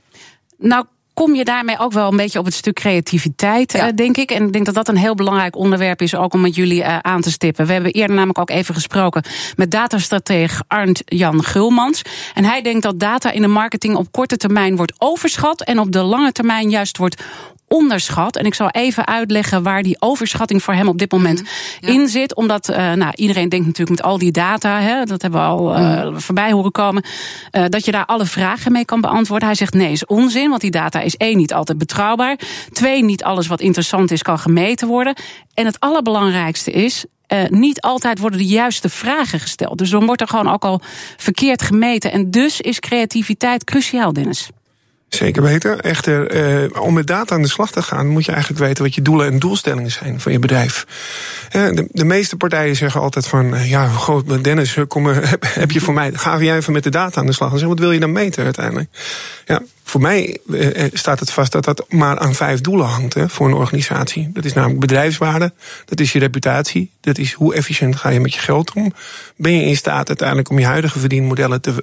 Nou, 0.58 0.84
kom 1.14 1.34
je 1.34 1.44
daarmee 1.44 1.78
ook 1.78 1.92
wel 1.92 2.10
een 2.10 2.16
beetje 2.16 2.38
op 2.38 2.44
het 2.44 2.54
stuk 2.54 2.74
creativiteit, 2.74 3.72
ja. 3.72 3.92
denk 3.92 4.16
ik. 4.16 4.30
En 4.30 4.46
ik 4.46 4.52
denk 4.52 4.64
dat 4.64 4.74
dat 4.74 4.88
een 4.88 4.96
heel 4.96 5.14
belangrijk 5.14 5.56
onderwerp 5.56 6.02
is, 6.02 6.14
ook 6.14 6.34
om 6.34 6.40
met 6.40 6.54
jullie 6.54 6.82
uh, 6.82 6.98
aan 6.98 7.20
te 7.20 7.30
stippen. 7.30 7.66
We 7.66 7.72
hebben 7.72 7.92
eerder 7.92 8.16
namelijk 8.16 8.38
ook 8.38 8.50
even 8.50 8.74
gesproken 8.74 9.22
met 9.56 9.70
datastrateeg 9.70 10.62
Arndt 10.66 11.02
Jan 11.04 11.44
Gulmans. 11.44 12.02
En 12.34 12.44
hij 12.44 12.62
denkt 12.62 12.82
dat 12.82 13.00
data 13.00 13.30
in 13.30 13.42
de 13.42 13.48
marketing 13.48 13.96
op 13.96 14.12
korte 14.12 14.36
termijn 14.36 14.76
wordt 14.76 14.92
overschat 14.98 15.62
en 15.62 15.78
op 15.78 15.92
de 15.92 16.02
lange 16.02 16.32
termijn 16.32 16.70
juist 16.70 16.96
wordt 16.96 17.22
onderschat. 17.68 18.36
En 18.36 18.44
ik 18.44 18.54
zal 18.54 18.68
even 18.68 19.06
uitleggen 19.06 19.62
waar 19.62 19.82
die 19.82 19.96
overschatting 19.98 20.62
voor 20.62 20.74
hem 20.74 20.88
op 20.88 20.98
dit 20.98 21.12
moment 21.12 21.42
ja. 21.80 21.88
in 21.88 22.08
zit. 22.08 22.34
Omdat 22.34 22.70
uh, 22.70 22.92
nou, 22.92 23.12
iedereen 23.14 23.48
denkt 23.48 23.66
natuurlijk 23.66 23.96
met 23.96 24.06
al 24.06 24.18
die 24.18 24.32
data, 24.32 24.80
hè, 24.80 25.04
dat 25.04 25.22
hebben 25.22 25.40
we 25.40 25.46
al 25.46 25.78
uh, 25.78 26.08
voorbij 26.16 26.52
horen 26.52 26.72
komen, 26.72 27.04
uh, 27.52 27.64
dat 27.68 27.84
je 27.84 27.90
daar 27.90 28.06
alle 28.06 28.26
vragen 28.26 28.72
mee 28.72 28.84
kan 28.84 29.00
beantwoorden. 29.00 29.48
Hij 29.48 29.56
zegt 29.56 29.74
nee, 29.74 29.92
is 29.92 30.06
onzin, 30.06 30.48
want 30.48 30.60
die 30.60 30.70
data 30.70 31.00
is 31.00 31.16
één 31.16 31.36
niet 31.36 31.52
altijd 31.52 31.78
betrouwbaar. 31.78 32.38
Twee, 32.72 33.04
niet 33.04 33.24
alles 33.24 33.46
wat 33.46 33.60
interessant 33.60 34.10
is 34.10 34.22
kan 34.22 34.38
gemeten 34.38 34.88
worden. 34.88 35.16
En 35.54 35.66
het 35.66 35.80
allerbelangrijkste 35.80 36.70
is, 36.70 37.04
uh, 37.28 37.38
niet 37.48 37.80
altijd 37.80 38.18
worden 38.18 38.38
de 38.38 38.46
juiste 38.46 38.88
vragen 38.88 39.40
gesteld. 39.40 39.78
Dus 39.78 39.90
dan 39.90 40.06
wordt 40.06 40.20
er 40.20 40.28
gewoon 40.28 40.52
ook 40.52 40.64
al 40.64 40.80
verkeerd 41.16 41.62
gemeten. 41.62 42.12
En 42.12 42.30
dus 42.30 42.60
is 42.60 42.80
creativiteit 42.80 43.64
cruciaal, 43.64 44.12
Dennis. 44.12 44.48
Zeker 45.08 45.42
weten. 45.42 45.80
Echter, 45.80 46.36
uh, 46.62 46.82
om 46.82 46.94
met 46.94 47.06
data 47.06 47.34
aan 47.34 47.42
de 47.42 47.48
slag 47.48 47.70
te 47.70 47.82
gaan, 47.82 48.06
moet 48.06 48.24
je 48.24 48.32
eigenlijk 48.32 48.60
weten 48.60 48.84
wat 48.84 48.94
je 48.94 49.02
doelen 49.02 49.26
en 49.26 49.38
doelstellingen 49.38 49.90
zijn 49.90 50.20
van 50.20 50.32
je 50.32 50.38
bedrijf. 50.38 50.86
Uh, 51.56 51.68
de, 51.70 51.88
de, 51.90 52.04
meeste 52.04 52.36
partijen 52.36 52.76
zeggen 52.76 53.00
altijd 53.00 53.26
van, 53.26 53.54
uh, 53.54 53.70
ja, 53.70 53.88
goed, 53.88 54.44
Dennis, 54.44 54.76
kom, 54.88 55.06
heb, 55.06 55.44
heb, 55.46 55.70
je 55.70 55.80
voor 55.80 55.94
mij, 55.94 56.10
ga 56.14 56.38
jij 56.38 56.56
even 56.56 56.72
met 56.72 56.82
de 56.82 56.90
data 56.90 57.20
aan 57.20 57.26
de 57.26 57.32
slag? 57.32 57.52
En 57.52 57.58
zeg, 57.58 57.68
wat 57.68 57.78
wil 57.78 57.92
je 57.92 58.00
dan 58.00 58.12
meten 58.12 58.44
uiteindelijk? 58.44 58.88
Ja, 59.46 59.62
voor 59.84 60.00
mij 60.00 60.38
staat 60.92 61.20
het 61.20 61.30
vast 61.30 61.52
dat 61.52 61.64
dat 61.64 61.84
maar 61.88 62.18
aan 62.18 62.34
vijf 62.34 62.60
doelen 62.60 62.86
hangt 62.86 63.14
hè, 63.14 63.28
voor 63.28 63.46
een 63.46 63.54
organisatie. 63.54 64.30
Dat 64.32 64.44
is 64.44 64.52
namelijk 64.52 64.80
bedrijfswaarde, 64.80 65.52
dat 65.84 66.00
is 66.00 66.12
je 66.12 66.18
reputatie, 66.18 66.90
dat 67.00 67.18
is 67.18 67.32
hoe 67.32 67.54
efficiënt 67.54 67.96
ga 67.96 68.08
je 68.08 68.20
met 68.20 68.34
je 68.34 68.40
geld 68.40 68.72
om. 68.72 68.92
Ben 69.36 69.52
je 69.52 69.64
in 69.64 69.76
staat 69.76 70.08
uiteindelijk 70.08 70.50
om 70.50 70.58
je 70.58 70.66
huidige 70.66 70.98
verdienmodellen 70.98 71.60
te, 71.60 71.74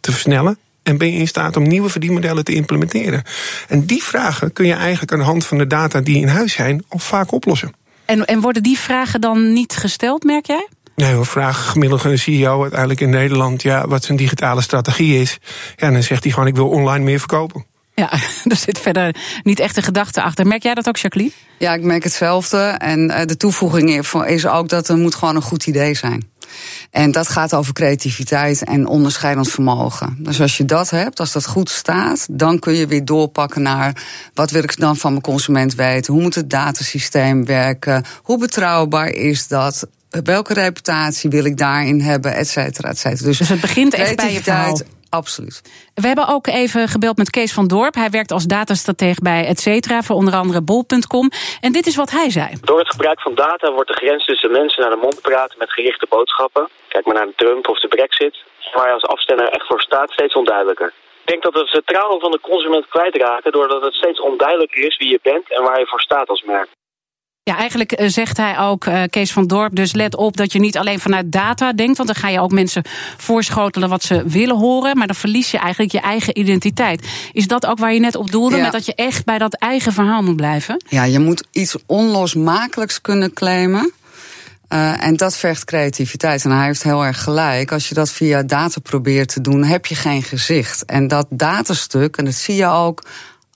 te 0.00 0.12
versnellen? 0.12 0.58
En 0.86 0.98
ben 0.98 1.12
je 1.12 1.18
in 1.18 1.28
staat 1.28 1.56
om 1.56 1.62
nieuwe 1.62 1.88
verdienmodellen 1.88 2.44
te 2.44 2.54
implementeren? 2.54 3.22
En 3.68 3.86
die 3.86 4.02
vragen 4.02 4.52
kun 4.52 4.66
je 4.66 4.72
eigenlijk 4.72 5.12
aan 5.12 5.18
de 5.18 5.24
hand 5.24 5.46
van 5.46 5.58
de 5.58 5.66
data 5.66 6.00
die 6.00 6.20
in 6.20 6.28
huis 6.28 6.52
zijn 6.52 6.84
al 6.88 6.98
vaak 6.98 7.32
oplossen. 7.32 7.72
En, 8.04 8.24
en 8.24 8.40
worden 8.40 8.62
die 8.62 8.78
vragen 8.78 9.20
dan 9.20 9.52
niet 9.52 9.76
gesteld, 9.76 10.24
merk 10.24 10.46
jij? 10.46 10.68
Nee, 10.96 11.16
we 11.16 11.24
vragen 11.24 11.64
gemiddeld 11.64 12.04
een 12.04 12.18
CEO 12.18 12.60
uiteindelijk 12.60 13.00
in 13.00 13.10
Nederland 13.10 13.62
ja, 13.62 13.88
wat 13.88 14.04
zijn 14.04 14.18
digitale 14.18 14.60
strategie 14.60 15.20
is. 15.20 15.38
Ja, 15.76 15.86
en 15.86 15.92
dan 15.92 16.02
zegt 16.02 16.22
hij 16.22 16.32
gewoon: 16.32 16.48
ik 16.48 16.54
wil 16.54 16.68
online 16.68 17.04
meer 17.04 17.18
verkopen. 17.18 17.64
Ja, 17.98 18.12
er 18.52 18.56
zit 18.56 18.78
verder 18.78 19.16
niet 19.42 19.60
echt 19.60 19.76
een 19.76 19.82
gedachte 19.82 20.22
achter. 20.22 20.46
Merk 20.46 20.62
jij 20.62 20.74
dat 20.74 20.88
ook, 20.88 20.96
Jacqueline? 20.96 21.32
Ja, 21.58 21.74
ik 21.74 21.82
merk 21.82 22.04
hetzelfde. 22.04 22.58
En 22.58 23.10
uh, 23.10 23.24
de 23.24 23.36
toevoeging 23.36 24.14
is 24.26 24.46
ook 24.46 24.68
dat 24.68 24.88
er 24.88 24.96
moet 24.96 25.14
gewoon 25.14 25.36
een 25.36 25.42
goed 25.42 25.66
idee 25.66 25.94
zijn. 25.94 26.28
En 26.90 27.10
dat 27.10 27.28
gaat 27.28 27.54
over 27.54 27.72
creativiteit 27.72 28.64
en 28.64 28.86
onderscheidend 28.86 29.50
vermogen. 29.50 30.16
Dus 30.18 30.40
als 30.40 30.56
je 30.56 30.64
dat 30.64 30.90
hebt, 30.90 31.20
als 31.20 31.32
dat 31.32 31.46
goed 31.46 31.70
staat, 31.70 32.26
dan 32.30 32.58
kun 32.58 32.74
je 32.74 32.86
weer 32.86 33.04
doorpakken 33.04 33.62
naar 33.62 34.02
wat 34.34 34.50
wil 34.50 34.62
ik 34.62 34.80
dan 34.80 34.96
van 34.96 35.10
mijn 35.10 35.22
consument 35.22 35.74
weten? 35.74 36.12
Hoe 36.12 36.22
moet 36.22 36.34
het 36.34 36.50
datasysteem 36.50 37.44
werken? 37.44 38.04
Hoe 38.22 38.38
betrouwbaar 38.38 39.08
is 39.08 39.48
dat? 39.48 39.86
Welke 40.10 40.54
reputatie 40.54 41.30
wil 41.30 41.44
ik 41.44 41.56
daarin 41.56 42.00
hebben, 42.00 42.34
et 42.34 42.48
cetera, 42.48 42.88
et 42.88 42.98
cetera. 42.98 43.26
Dus, 43.26 43.38
dus 43.38 43.48
het 43.48 43.60
begint 43.60 43.94
echt 43.94 44.16
bij 44.16 44.32
je 44.32 44.42
verhaal. 44.42 44.80
Absoluut. 45.16 45.56
We 45.94 46.06
hebben 46.06 46.28
ook 46.28 46.46
even 46.46 46.88
gebeld 46.88 47.16
met 47.16 47.30
Kees 47.30 47.52
van 47.52 47.66
Dorp. 47.66 47.94
Hij 47.94 48.10
werkt 48.10 48.32
als 48.32 48.44
datastratege 48.44 49.22
bij 49.22 49.46
Etcetera 49.46 50.02
voor 50.02 50.16
onder 50.16 50.34
andere 50.34 50.62
bol.com. 50.62 51.30
En 51.60 51.72
dit 51.72 51.86
is 51.86 51.96
wat 51.96 52.10
hij 52.10 52.30
zei. 52.30 52.48
Door 52.60 52.78
het 52.78 52.90
gebruik 52.90 53.20
van 53.20 53.34
data 53.34 53.72
wordt 53.72 53.90
de 53.90 54.00
grens 54.02 54.24
tussen 54.24 54.50
mensen 54.50 54.82
naar 54.82 54.90
de 54.90 55.04
mond 55.06 55.20
praten 55.20 55.58
met 55.58 55.70
gerichte 55.72 56.06
boodschappen. 56.08 56.68
Kijk 56.88 57.04
maar 57.06 57.14
naar 57.14 57.26
de 57.26 57.32
Trump 57.36 57.68
of 57.68 57.80
de 57.80 57.88
Brexit. 57.88 58.36
Waar 58.74 58.88
je 58.88 58.92
als 58.92 59.06
afstemmer 59.06 59.48
echt 59.48 59.66
voor 59.66 59.80
staat 59.80 60.10
steeds 60.10 60.34
onduidelijker. 60.34 60.92
Ik 61.22 61.32
denk 61.32 61.42
dat 61.42 61.52
we 61.52 61.58
het 61.58 61.70
vertrouwen 61.70 62.20
van 62.20 62.30
de 62.30 62.40
consument 62.40 62.88
kwijtraken 62.88 63.52
doordat 63.52 63.82
het 63.82 63.94
steeds 63.94 64.20
onduidelijker 64.20 64.84
is 64.86 64.96
wie 64.96 65.08
je 65.08 65.20
bent 65.22 65.52
en 65.52 65.62
waar 65.62 65.78
je 65.78 65.86
voor 65.86 66.00
staat 66.00 66.28
als 66.28 66.42
merk. 66.42 66.68
Ja, 67.48 67.56
eigenlijk 67.56 67.92
eh, 67.92 68.08
zegt 68.08 68.36
hij 68.36 68.58
ook, 68.58 68.86
uh, 68.86 69.02
Kees 69.10 69.32
van 69.32 69.46
Dorp, 69.46 69.76
dus 69.76 69.92
let 69.92 70.16
op 70.16 70.36
dat 70.36 70.52
je 70.52 70.58
niet 70.58 70.78
alleen 70.78 71.00
vanuit 71.00 71.32
data 71.32 71.72
denkt, 71.72 71.96
want 71.96 72.08
dan 72.08 72.18
ga 72.18 72.28
je 72.28 72.40
ook 72.40 72.52
mensen 72.52 72.82
voorschotelen 73.16 73.88
wat 73.88 74.02
ze 74.02 74.22
willen 74.26 74.56
horen, 74.56 74.96
maar 74.96 75.06
dan 75.06 75.16
verlies 75.16 75.50
je 75.50 75.58
eigenlijk 75.58 75.92
je 75.92 76.00
eigen 76.00 76.38
identiteit. 76.38 77.06
Is 77.32 77.46
dat 77.46 77.66
ook 77.66 77.78
waar 77.78 77.92
je 77.92 78.00
net 78.00 78.16
op 78.16 78.30
doelde, 78.30 78.56
met 78.56 78.72
dat 78.72 78.86
je 78.86 78.94
echt 78.94 79.24
bij 79.24 79.38
dat 79.38 79.54
eigen 79.54 79.92
verhaal 79.92 80.22
moet 80.22 80.36
blijven? 80.36 80.84
Ja, 80.88 81.04
je 81.04 81.18
moet 81.18 81.46
iets 81.50 81.76
onlosmakelijks 81.86 83.00
kunnen 83.00 83.32
claimen. 83.32 83.92
Uh, 84.68 85.04
en 85.04 85.16
dat 85.16 85.36
vergt 85.36 85.64
creativiteit. 85.64 86.44
En 86.44 86.50
hij 86.50 86.66
heeft 86.66 86.82
heel 86.82 87.04
erg 87.04 87.22
gelijk. 87.22 87.72
Als 87.72 87.88
je 87.88 87.94
dat 87.94 88.10
via 88.10 88.42
data 88.42 88.80
probeert 88.80 89.28
te 89.28 89.40
doen, 89.40 89.64
heb 89.64 89.86
je 89.86 89.94
geen 89.94 90.22
gezicht. 90.22 90.84
En 90.84 91.08
dat 91.08 91.26
datastuk, 91.30 92.16
en 92.16 92.24
dat 92.24 92.34
zie 92.34 92.54
je 92.54 92.66
ook 92.66 93.02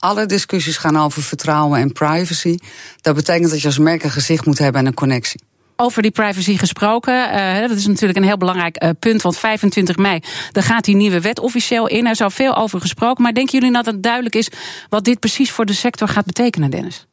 alle 0.01 0.25
discussies 0.25 0.77
gaan 0.77 0.97
over 0.97 1.21
vertrouwen 1.21 1.79
en 1.79 1.91
privacy. 1.91 2.57
Dat 3.01 3.15
betekent 3.15 3.49
dat 3.49 3.61
je 3.61 3.67
als 3.67 3.77
merk 3.77 4.03
een 4.03 4.11
gezicht 4.11 4.45
moet 4.45 4.57
hebben 4.57 4.81
en 4.81 4.87
een 4.87 4.93
connectie. 4.93 5.41
Over 5.75 6.01
die 6.01 6.11
privacy 6.11 6.57
gesproken, 6.57 7.13
uh, 7.13 7.59
dat 7.59 7.77
is 7.77 7.87
natuurlijk 7.87 8.19
een 8.19 8.25
heel 8.25 8.37
belangrijk 8.37 8.83
uh, 8.83 8.89
punt. 8.99 9.21
Want 9.21 9.37
25 9.37 9.97
mei, 9.97 10.19
dan 10.51 10.63
gaat 10.63 10.83
die 10.85 10.95
nieuwe 10.95 11.21
wet 11.21 11.39
officieel 11.39 11.87
in. 11.87 12.07
Er 12.07 12.15
zou 12.15 12.31
veel 12.31 12.55
over 12.55 12.81
gesproken. 12.81 13.23
Maar 13.23 13.33
denken 13.33 13.59
jullie 13.59 13.73
dat 13.73 13.85
het 13.85 14.03
duidelijk 14.03 14.35
is 14.35 14.49
wat 14.89 15.03
dit 15.03 15.19
precies 15.19 15.51
voor 15.51 15.65
de 15.65 15.73
sector 15.73 16.07
gaat 16.07 16.25
betekenen, 16.25 16.71
Dennis? 16.71 17.05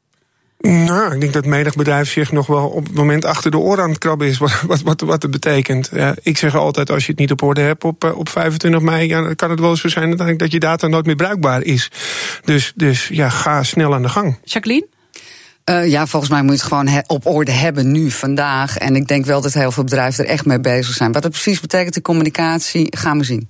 Nou, 0.59 1.15
ik 1.15 1.21
denk 1.21 1.33
dat 1.33 1.45
menig 1.45 1.75
bedrijf 1.75 2.11
zich 2.11 2.33
nog 2.33 2.47
wel 2.47 2.69
op 2.69 2.87
het 2.87 2.95
moment 2.95 3.25
achter 3.25 3.51
de 3.51 3.59
oren 3.59 3.83
aan 3.83 3.91
het 3.91 3.99
krabben 3.99 4.27
is. 4.27 4.39
Wat, 4.49 4.61
wat, 4.67 4.81
wat, 4.83 5.01
wat 5.01 5.23
het 5.23 5.31
betekent. 5.31 5.91
Ja, 5.93 6.15
ik 6.23 6.39
zeg 6.39 6.55
altijd: 6.55 6.91
als 6.91 7.05
je 7.05 7.11
het 7.11 7.21
niet 7.21 7.31
op 7.31 7.43
orde 7.43 7.61
hebt 7.61 7.85
op, 7.85 8.05
eh, 8.05 8.19
op 8.19 8.29
25 8.29 8.81
mei, 8.81 9.09
ja, 9.09 9.23
dan 9.23 9.37
kan 9.37 9.51
het 9.51 9.61
wel 9.61 9.77
zo 9.77 9.89
zijn 9.89 10.17
dat 10.17 10.53
je 10.53 10.59
data 10.59 10.87
nooit 10.87 11.07
meer 11.07 11.17
bruikbaar 11.17 11.63
is. 11.63 11.91
Dus, 12.45 12.73
dus 12.77 13.09
ja, 13.09 13.29
ga 13.29 13.63
snel 13.63 13.95
aan 13.95 14.03
de 14.03 14.09
gang. 14.09 14.39
Jacqueline? 14.45 14.87
Uh, 15.71 15.87
ja, 15.87 16.07
volgens 16.07 16.31
mij 16.31 16.43
moet 16.43 16.53
je 16.53 16.59
het 16.59 16.67
gewoon 16.69 17.03
op 17.07 17.27
orde 17.27 17.53
hebben 17.53 17.91
nu, 17.93 18.11
vandaag. 18.11 18.79
En 18.79 18.97
ik 18.97 19.09
denk 19.09 19.25
wel 19.25 19.41
dat 19.41 19.53
heel 19.53 19.73
veel 19.73 19.85
bedrijven 19.85 20.25
er 20.25 20.31
echt 20.31 20.47
mee 20.47 20.61
bezig 20.61 20.95
zijn. 20.95 21.13
Wat 21.13 21.23
het 21.23 21.33
precies 21.33 21.61
betekent 21.61 21.97
in 21.97 22.03
communicatie, 22.03 22.97
gaan 22.97 23.19
we 23.19 23.25
zien. 23.25 23.49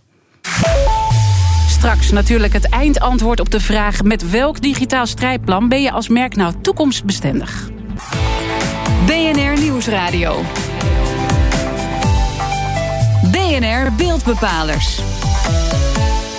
Straks 1.78 2.10
natuurlijk 2.10 2.52
het 2.52 2.68
eindantwoord 2.68 3.40
op 3.40 3.50
de 3.50 3.60
vraag: 3.60 4.02
met 4.02 4.30
welk 4.30 4.60
digitaal 4.60 5.06
strijdplan 5.06 5.68
ben 5.68 5.82
je 5.82 5.90
als 5.90 6.08
merk 6.08 6.36
nou 6.36 6.54
toekomstbestendig? 6.60 7.70
BNR 9.06 9.60
Nieuwsradio. 9.60 10.42
BNR 13.30 13.92
Beeldbepalers. 13.96 15.17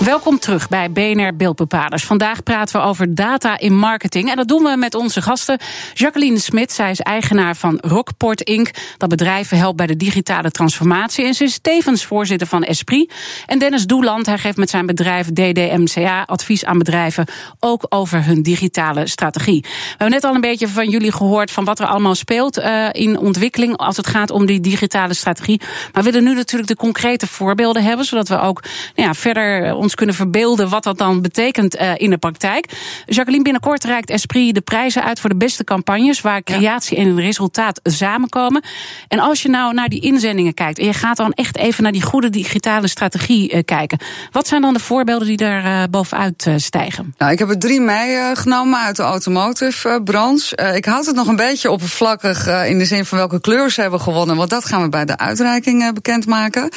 Welkom 0.04 0.38
terug 0.38 0.68
bij 0.68 0.90
BNR 0.90 1.36
Beeldbepalers. 1.36 2.04
Vandaag 2.04 2.42
praten 2.42 2.80
we 2.80 2.86
over 2.86 3.14
data 3.14 3.58
in 3.58 3.76
marketing. 3.76 4.30
En 4.30 4.36
dat 4.36 4.48
doen 4.48 4.62
we 4.62 4.76
met 4.76 4.94
onze 4.94 5.22
gasten. 5.22 5.58
Jacqueline 5.94 6.38
Smit, 6.38 6.72
zij 6.72 6.90
is 6.90 7.00
eigenaar 7.00 7.56
van 7.56 7.78
Rockport 7.80 8.40
Inc. 8.40 8.70
Dat 8.96 9.08
bedrijven 9.08 9.58
helpt 9.58 9.76
bij 9.76 9.86
de 9.86 9.96
digitale 9.96 10.50
transformatie. 10.50 11.24
En 11.24 11.34
ze 11.34 11.44
is 11.44 11.58
tevens 11.58 12.04
voorzitter 12.04 12.46
van 12.46 12.62
Esprit. 12.62 13.12
En 13.46 13.58
Dennis 13.58 13.86
Doeland, 13.86 14.26
hij 14.26 14.38
geeft 14.38 14.56
met 14.56 14.70
zijn 14.70 14.86
bedrijf 14.86 15.26
DDMCA 15.32 16.22
advies 16.22 16.64
aan 16.64 16.78
bedrijven. 16.78 17.26
Ook 17.58 17.86
over 17.88 18.24
hun 18.24 18.42
digitale 18.42 19.06
strategie. 19.06 19.60
We 19.60 19.68
hebben 19.88 20.10
net 20.10 20.24
al 20.24 20.34
een 20.34 20.40
beetje 20.40 20.68
van 20.68 20.88
jullie 20.88 21.12
gehoord 21.12 21.50
van 21.50 21.64
wat 21.64 21.78
er 21.78 21.86
allemaal 21.86 22.14
speelt 22.14 22.58
uh, 22.58 22.88
in 22.92 23.18
ontwikkeling 23.18 23.76
als 23.76 23.96
het 23.96 24.06
gaat 24.06 24.30
om 24.30 24.46
die 24.46 24.60
digitale 24.60 25.14
strategie. 25.14 25.60
Maar 25.92 26.02
we 26.02 26.10
willen 26.10 26.28
nu 26.28 26.34
natuurlijk 26.34 26.70
de 26.70 26.76
concrete 26.76 27.26
voorbeelden 27.26 27.82
hebben, 27.82 28.04
zodat 28.04 28.28
we 28.28 28.40
ook 28.40 28.62
nou 28.94 29.08
ja, 29.08 29.14
verder 29.14 29.74
ons 29.74 29.88
kunnen 29.94 30.14
verbeelden 30.14 30.68
wat 30.68 30.82
dat 30.82 30.98
dan 30.98 31.22
betekent 31.22 31.76
uh, 31.76 31.92
in 31.96 32.10
de 32.10 32.18
praktijk. 32.18 32.66
Jacqueline, 33.06 33.42
binnenkort 33.42 33.84
reikt 33.84 34.10
Esprit 34.10 34.54
de 34.54 34.60
prijzen 34.60 35.04
uit 35.04 35.20
voor 35.20 35.30
de 35.30 35.36
beste 35.36 35.64
campagnes 35.64 36.20
waar 36.20 36.42
creatie 36.42 36.96
en 36.96 37.20
resultaat 37.20 37.80
samenkomen. 37.82 38.62
En 39.08 39.18
als 39.18 39.42
je 39.42 39.48
nou 39.48 39.74
naar 39.74 39.88
die 39.88 40.00
inzendingen 40.00 40.54
kijkt 40.54 40.78
en 40.78 40.84
je 40.84 40.92
gaat 40.92 41.16
dan 41.16 41.32
echt 41.32 41.56
even 41.56 41.82
naar 41.82 41.92
die 41.92 42.02
goede 42.02 42.30
digitale 42.30 42.88
strategie 42.88 43.52
uh, 43.52 43.60
kijken, 43.64 43.98
wat 44.30 44.46
zijn 44.46 44.62
dan 44.62 44.72
de 44.72 44.80
voorbeelden 44.80 45.26
die 45.26 45.36
daar 45.36 45.64
uh, 45.64 45.82
bovenuit 45.90 46.50
stijgen? 46.56 47.14
Nou, 47.18 47.32
ik 47.32 47.38
heb 47.38 47.48
er 47.48 47.58
drie 47.58 47.80
meegenomen 47.80 48.78
uit 48.78 48.96
de 48.96 49.02
automotive 49.02 50.00
branche. 50.04 50.56
ik 50.74 50.84
houd 50.84 51.06
het 51.06 51.14
nog 51.14 51.26
een 51.26 51.36
beetje 51.36 51.70
oppervlakkig 51.70 52.46
in 52.66 52.78
de 52.78 52.84
zin 52.84 53.04
van 53.04 53.18
welke 53.18 53.40
kleur 53.40 53.70
ze 53.70 53.80
hebben 53.80 54.00
gewonnen, 54.00 54.36
want 54.36 54.50
dat 54.50 54.64
gaan 54.64 54.82
we 54.82 54.88
bij 54.88 55.04
de 55.04 55.18
uitreiking 55.18 55.94
bekendmaken. 55.94 56.70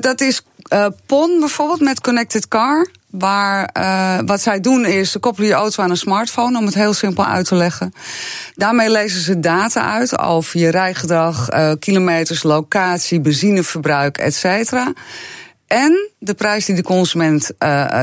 dat 0.00 0.20
is 0.20 0.42
uh, 0.68 0.86
PON 1.06 1.40
bijvoorbeeld 1.40 1.80
met 1.80 2.00
Connected 2.00 2.48
Car. 2.48 2.86
Waar 3.10 3.70
uh, 3.76 4.18
wat 4.26 4.40
zij 4.40 4.60
doen 4.60 4.86
is, 4.86 5.10
ze 5.10 5.18
koppelen 5.18 5.48
je 5.48 5.54
auto 5.54 5.82
aan 5.82 5.90
een 5.90 5.96
smartphone, 5.96 6.58
om 6.58 6.64
het 6.64 6.74
heel 6.74 6.92
simpel 6.92 7.24
uit 7.24 7.46
te 7.46 7.54
leggen. 7.54 7.94
Daarmee 8.54 8.90
lezen 8.90 9.20
ze 9.20 9.40
data 9.40 9.92
uit 9.92 10.18
over 10.18 10.60
je 10.60 10.70
rijgedrag, 10.70 11.52
uh, 11.52 11.72
kilometers, 11.78 12.42
locatie, 12.42 13.20
benzineverbruik, 13.20 14.18
et 14.18 14.34
cetera. 14.34 14.92
En 15.66 16.10
de 16.18 16.34
prijs 16.34 16.64
die 16.64 16.74
de 16.74 16.82
consument 16.82 17.50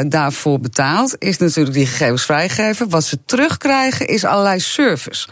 daarvoor 0.07 0.59
betaalt, 0.59 1.15
is 1.19 1.37
natuurlijk 1.37 1.75
die 1.75 1.85
gegevens 1.85 2.25
vrijgeven. 2.25 2.89
Wat 2.89 3.03
ze 3.03 3.17
terugkrijgen, 3.25 4.07
is 4.07 4.25
allerlei 4.25 4.59
service. 4.59 5.27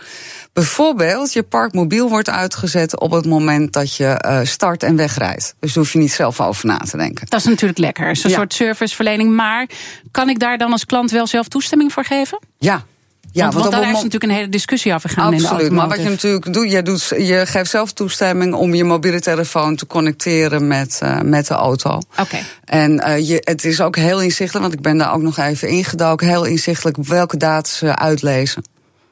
Bijvoorbeeld, 0.58 1.34
je 1.34 1.44
parkmobiel 1.44 2.10
wordt 2.10 2.30
uitgezet 2.30 3.00
op 3.00 3.12
het 3.12 3.26
moment 3.26 3.74
dat 3.74 3.96
je 3.96 4.24
uh, 4.26 4.40
start 4.44 4.84
en 4.84 4.96
wegrijdt. 4.96 5.56
Dus 5.60 5.74
daar 5.74 5.84
hoef 5.84 5.94
je 5.94 6.00
niet 6.00 6.12
zelf 6.12 6.42
over 6.42 6.66
na 6.66 6.78
te 6.78 6.98
denken. 6.98 7.26
Dat 7.30 7.40
is 7.40 7.46
natuurlijk 7.46 7.80
lekker. 7.80 8.08
Het 8.08 8.18
is 8.18 8.24
een 8.24 8.30
soort 8.30 8.54
serviceverlening. 8.54 9.36
Maar 9.36 9.70
kan 10.12 10.30
ik 10.30 10.40
daar 10.40 10.58
dan 10.58 10.72
als 10.72 10.86
klant 10.86 11.12
wel 11.12 11.28
zelf 11.28 11.48
toestemming 11.48 11.94
voor 11.94 12.06
geven? 12.06 12.40
Ja, 12.58 12.86
ja, 13.32 13.44
want, 13.44 13.54
want, 13.54 13.72
daar 13.72 13.82
is 13.82 13.94
natuurlijk 13.94 14.24
een 14.24 14.30
hele 14.30 14.50
discussie 14.50 14.94
over 14.94 15.10
gegaan. 15.10 15.34
Absoluut, 15.34 15.72
maar 15.72 15.88
wat 15.88 15.98
je 15.98 16.10
natuurlijk 16.10 16.54
doet, 16.54 16.72
je, 16.72 16.82
doet, 16.82 17.08
je 17.18 17.44
geeft 17.46 17.70
zelf 17.70 17.94
toestemming 17.94 18.54
om 18.54 18.74
je 18.74 18.84
mobiele 18.84 19.20
telefoon 19.20 19.76
te 19.76 19.88
connecteren 19.88 20.68
met, 20.68 21.00
uh, 21.04 21.22
met 21.22 21.48
de 21.48 21.54
auto. 21.54 21.90
Oké. 21.90 22.22
Okay. 22.22 22.44
En 22.66 22.92
uh, 22.92 23.28
je, 23.28 23.42
het 23.44 23.66
is 23.66 23.82
ook 23.82 23.96
heel 23.96 24.22
inzichtelijk, 24.22 24.66
want 24.66 24.74
ik 24.74 24.82
ben 24.82 24.98
daar 24.98 25.14
ook 25.14 25.22
nog 25.22 25.38
even 25.38 25.68
ingedoken, 25.68 26.28
heel 26.28 26.46
inzichtelijk 26.46 26.98
welke 26.98 27.38
data 27.38 27.70
ze 27.70 27.96
uitlezen. 27.96 28.64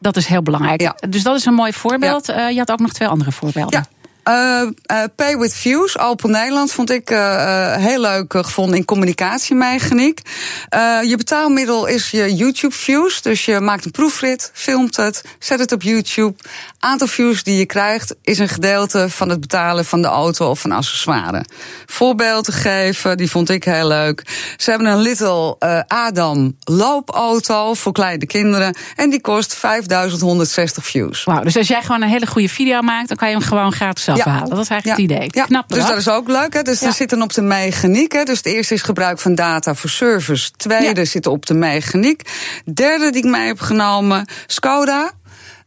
Dat 0.06 0.16
is 0.16 0.26
heel 0.26 0.42
belangrijk. 0.42 0.82
Ja. 0.82 0.96
Dus 1.10 1.24
dat 1.24 1.36
is 1.36 1.46
een 1.46 1.54
mooi 1.54 1.74
voorbeeld. 1.74 2.26
Ja. 2.26 2.48
Uh, 2.48 2.52
je 2.52 2.58
had 2.58 2.72
ook 2.72 2.80
nog 2.80 2.94
twee 2.94 3.08
andere 3.08 3.32
voorbeelden. 3.32 3.80
Ja. 3.80 3.94
Uh, 4.64 4.70
uh, 4.92 5.04
Pay 5.16 5.38
with 5.38 5.54
Views, 5.54 5.98
Alpel 5.98 6.30
Nederland, 6.30 6.72
vond 6.72 6.90
ik 6.90 7.10
uh, 7.10 7.76
heel 7.76 8.02
leuk 8.02 8.34
gevonden 8.38 8.78
in 8.78 8.86
communicatiemechaniek. 8.86 10.22
je 11.02 11.14
betaalmiddel 11.18 11.86
is 11.86 12.12
je 12.12 12.36
YouTube 12.36 12.76
views. 12.76 13.22
Dus 13.22 13.46
je 13.46 13.60
maakt 13.60 13.86
een 13.86 13.92
proefrit, 13.92 14.52
filmt 14.54 14.96
het, 14.96 15.24
zet 15.40 15.60
het 15.60 15.72
op 15.72 15.82
YouTube. 15.82 16.36
Aantal 16.86 17.08
views 17.08 17.44
die 17.44 17.58
je 17.58 17.66
krijgt 17.66 18.16
is 18.22 18.40
een 18.40 18.50
gedeelte 18.50 19.10
van 19.10 19.30
het 19.30 19.40
betalen 19.40 19.86
van 19.86 20.02
de 20.02 20.08
auto 20.08 20.50
of 20.50 20.60
van 20.60 20.72
accessoire. 20.72 21.46
Voorbeelden 21.86 22.54
geven, 22.54 23.18
die 23.18 23.30
vond 23.30 23.50
ik 23.50 23.64
heel 23.64 23.88
leuk. 23.88 24.24
Ze 24.58 24.70
hebben 24.70 24.88
een 24.88 24.98
Little 24.98 25.60
Adam 25.88 26.58
loopauto 26.64 27.74
voor 27.74 27.92
kleine 27.92 28.26
kinderen. 28.26 28.78
En 28.96 29.10
die 29.10 29.22
kost 29.22 29.56
5160 29.56 30.86
views. 30.86 31.24
Wauw, 31.24 31.44
dus 31.44 31.58
als 31.58 31.68
jij 31.68 31.82
gewoon 31.82 32.02
een 32.02 32.10
hele 32.10 32.28
goede 32.28 32.50
video 32.50 32.82
maakt, 32.82 33.08
dan 33.08 33.18
kan 33.18 33.30
je 33.30 33.36
hem 33.36 33.44
gewoon 33.44 33.72
gratis 33.72 34.04
zelf 34.04 34.26
ja. 34.26 34.40
Dat 34.40 34.60
is 34.60 34.68
eigenlijk 34.68 34.86
het 34.86 35.12
idee. 35.12 35.28
Ja. 35.32 35.46
Knap. 35.46 35.70
Dus 35.70 35.88
dat 35.88 35.98
is 35.98 36.10
ook 36.10 36.28
leuk. 36.28 36.54
Hè? 36.54 36.62
Dus 36.62 36.80
we 36.80 36.92
zitten 36.92 37.22
op 37.22 37.34
de 37.34 37.42
mechaniek. 37.42 38.12
Hè? 38.12 38.24
Dus 38.24 38.38
het 38.38 38.46
eerste 38.46 38.74
is 38.74 38.82
gebruik 38.82 39.20
van 39.20 39.36
data 39.36 39.76
voor 39.76 39.90
service. 39.90 40.52
Tweede 40.52 41.06
zitten 41.06 41.32
op 41.32 41.46
de 41.46 41.54
mechaniek. 41.54 42.22
Derde 42.74 43.12
die 43.12 43.24
ik 43.24 43.30
mee 43.30 43.48
heb 43.48 43.60
genomen, 43.60 44.28
Skoda. 44.48 45.12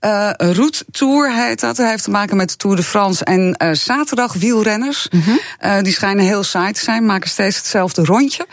Uh, 0.01 0.31
Route 0.37 0.85
Tour 0.91 1.33
heet 1.35 1.61
dat. 1.61 1.77
Dat 1.77 1.87
heeft 1.87 2.05
te 2.05 2.11
maken 2.11 2.37
met 2.37 2.49
de 2.49 2.57
Tour 2.57 2.77
de 2.77 2.83
France 2.83 3.25
en 3.25 3.57
uh, 3.63 3.73
zaterdag 3.73 4.33
wielrenners. 4.33 5.09
Mm 5.11 5.21
-hmm. 5.21 5.41
uh, 5.65 5.83
die 5.83 5.93
schijnen 5.93 6.25
heel 6.25 6.43
saai 6.43 6.73
te 6.73 6.81
zijn, 6.81 7.07
maken 7.07 7.31
steeds 7.31 7.57
hetzelfde 7.57 8.05
rondje. 8.05 8.47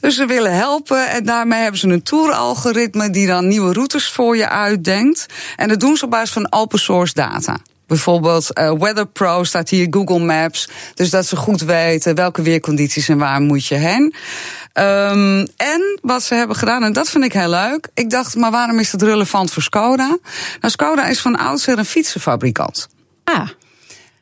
Dus 0.00 0.14
ze 0.14 0.26
willen 0.26 0.54
helpen 0.54 1.08
en 1.08 1.24
daarmee 1.24 1.60
hebben 1.60 1.80
ze 1.80 1.88
een 1.88 2.02
tour-algoritme 2.02 3.10
die 3.10 3.26
dan 3.26 3.48
nieuwe 3.48 3.72
routes 3.72 4.08
voor 4.08 4.36
je 4.36 4.48
uitdenkt. 4.48 5.26
En 5.56 5.68
dat 5.68 5.80
doen 5.80 5.96
ze 5.96 6.04
op 6.04 6.10
basis 6.10 6.30
van 6.30 6.52
open 6.52 6.78
source 6.78 7.14
data. 7.14 7.56
Bijvoorbeeld 7.90 8.58
uh, 8.58 8.72
Weather 8.72 9.06
Pro 9.06 9.44
staat 9.44 9.68
hier, 9.68 9.86
Google 9.90 10.18
Maps. 10.18 10.68
Dus 10.94 11.10
dat 11.10 11.26
ze 11.26 11.36
goed 11.36 11.60
weten 11.60 12.14
welke 12.14 12.42
weercondities 12.42 13.08
en 13.08 13.18
waar 13.18 13.40
moet 13.40 13.66
je 13.66 13.74
heen. 13.74 14.14
Um, 14.74 15.46
en 15.56 15.98
wat 16.02 16.22
ze 16.22 16.34
hebben 16.34 16.56
gedaan, 16.56 16.82
en 16.82 16.92
dat 16.92 17.10
vind 17.10 17.24
ik 17.24 17.32
heel 17.32 17.50
leuk. 17.50 17.88
Ik 17.94 18.10
dacht, 18.10 18.36
maar 18.36 18.50
waarom 18.50 18.78
is 18.78 18.90
dat 18.90 19.02
relevant 19.02 19.52
voor 19.52 19.62
Skoda? 19.62 20.18
Nou, 20.60 20.72
Skoda 20.72 21.06
is 21.06 21.20
van 21.20 21.36
oudsher 21.38 21.78
een 21.78 21.84
fietsenfabrikant. 21.84 22.88
Ah. 23.24 23.48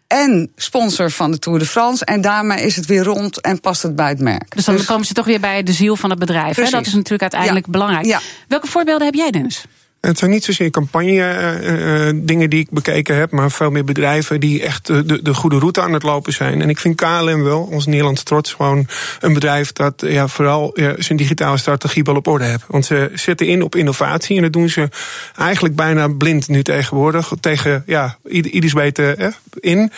En 0.06 0.52
sponsor 0.56 1.10
van 1.10 1.30
de 1.30 1.38
Tour 1.38 1.58
de 1.58 1.66
France. 1.66 2.04
En 2.04 2.20
daarmee 2.20 2.62
is 2.62 2.76
het 2.76 2.86
weer 2.86 3.04
rond 3.04 3.40
en 3.40 3.60
past 3.60 3.82
het 3.82 3.96
bij 3.96 4.08
het 4.08 4.20
merk. 4.20 4.54
Dus 4.54 4.64
dan 4.64 4.76
dus, 4.76 4.84
komen 4.84 5.06
ze 5.06 5.12
toch 5.12 5.24
weer 5.24 5.40
bij 5.40 5.62
de 5.62 5.72
ziel 5.72 5.96
van 5.96 6.10
het 6.10 6.18
bedrijf. 6.18 6.56
Hè? 6.56 6.70
Dat 6.70 6.86
is 6.86 6.92
natuurlijk 6.92 7.22
uiteindelijk 7.22 7.66
ja. 7.66 7.72
belangrijk. 7.72 8.06
Ja. 8.06 8.20
Welke 8.48 8.66
voorbeelden 8.66 9.06
heb 9.06 9.14
jij, 9.14 9.30
Dennis? 9.30 9.64
Het 10.00 10.18
zijn 10.18 10.30
niet 10.30 10.44
zozeer 10.44 10.70
campagne-dingen 10.70 12.36
uh, 12.36 12.42
uh, 12.42 12.48
die 12.48 12.60
ik 12.60 12.70
bekeken 12.70 13.16
heb, 13.16 13.30
maar 13.30 13.50
veel 13.50 13.70
meer 13.70 13.84
bedrijven 13.84 14.40
die 14.40 14.62
echt 14.62 14.86
de, 14.86 15.22
de 15.22 15.34
goede 15.34 15.58
route 15.58 15.80
aan 15.80 15.92
het 15.92 16.02
lopen 16.02 16.32
zijn. 16.32 16.62
En 16.62 16.68
ik 16.68 16.78
vind 16.78 16.96
KLM 16.96 17.42
wel, 17.42 17.68
ons 17.70 17.86
Nederlands 17.86 18.22
trots, 18.22 18.52
gewoon 18.52 18.86
een 19.20 19.32
bedrijf 19.32 19.72
dat 19.72 20.02
ja, 20.06 20.28
vooral 20.28 20.70
ja, 20.74 20.94
zijn 20.98 21.18
digitale 21.18 21.56
strategie 21.56 22.02
wel 22.02 22.16
op 22.16 22.26
orde 22.26 22.44
heeft. 22.44 22.64
Want 22.66 22.86
ze 22.86 23.10
zetten 23.14 23.46
in 23.46 23.62
op 23.62 23.76
innovatie 23.76 24.36
en 24.36 24.42
dat 24.42 24.52
doen 24.52 24.68
ze 24.68 24.88
eigenlijk 25.36 25.76
bijna 25.76 26.08
blind 26.08 26.48
nu 26.48 26.62
tegenwoordig. 26.62 27.32
Tegen 27.40 27.82
ja, 27.86 28.18
ieders 28.28 28.72
weten 28.72 29.18
eh, 29.18 29.28
in. 29.60 29.92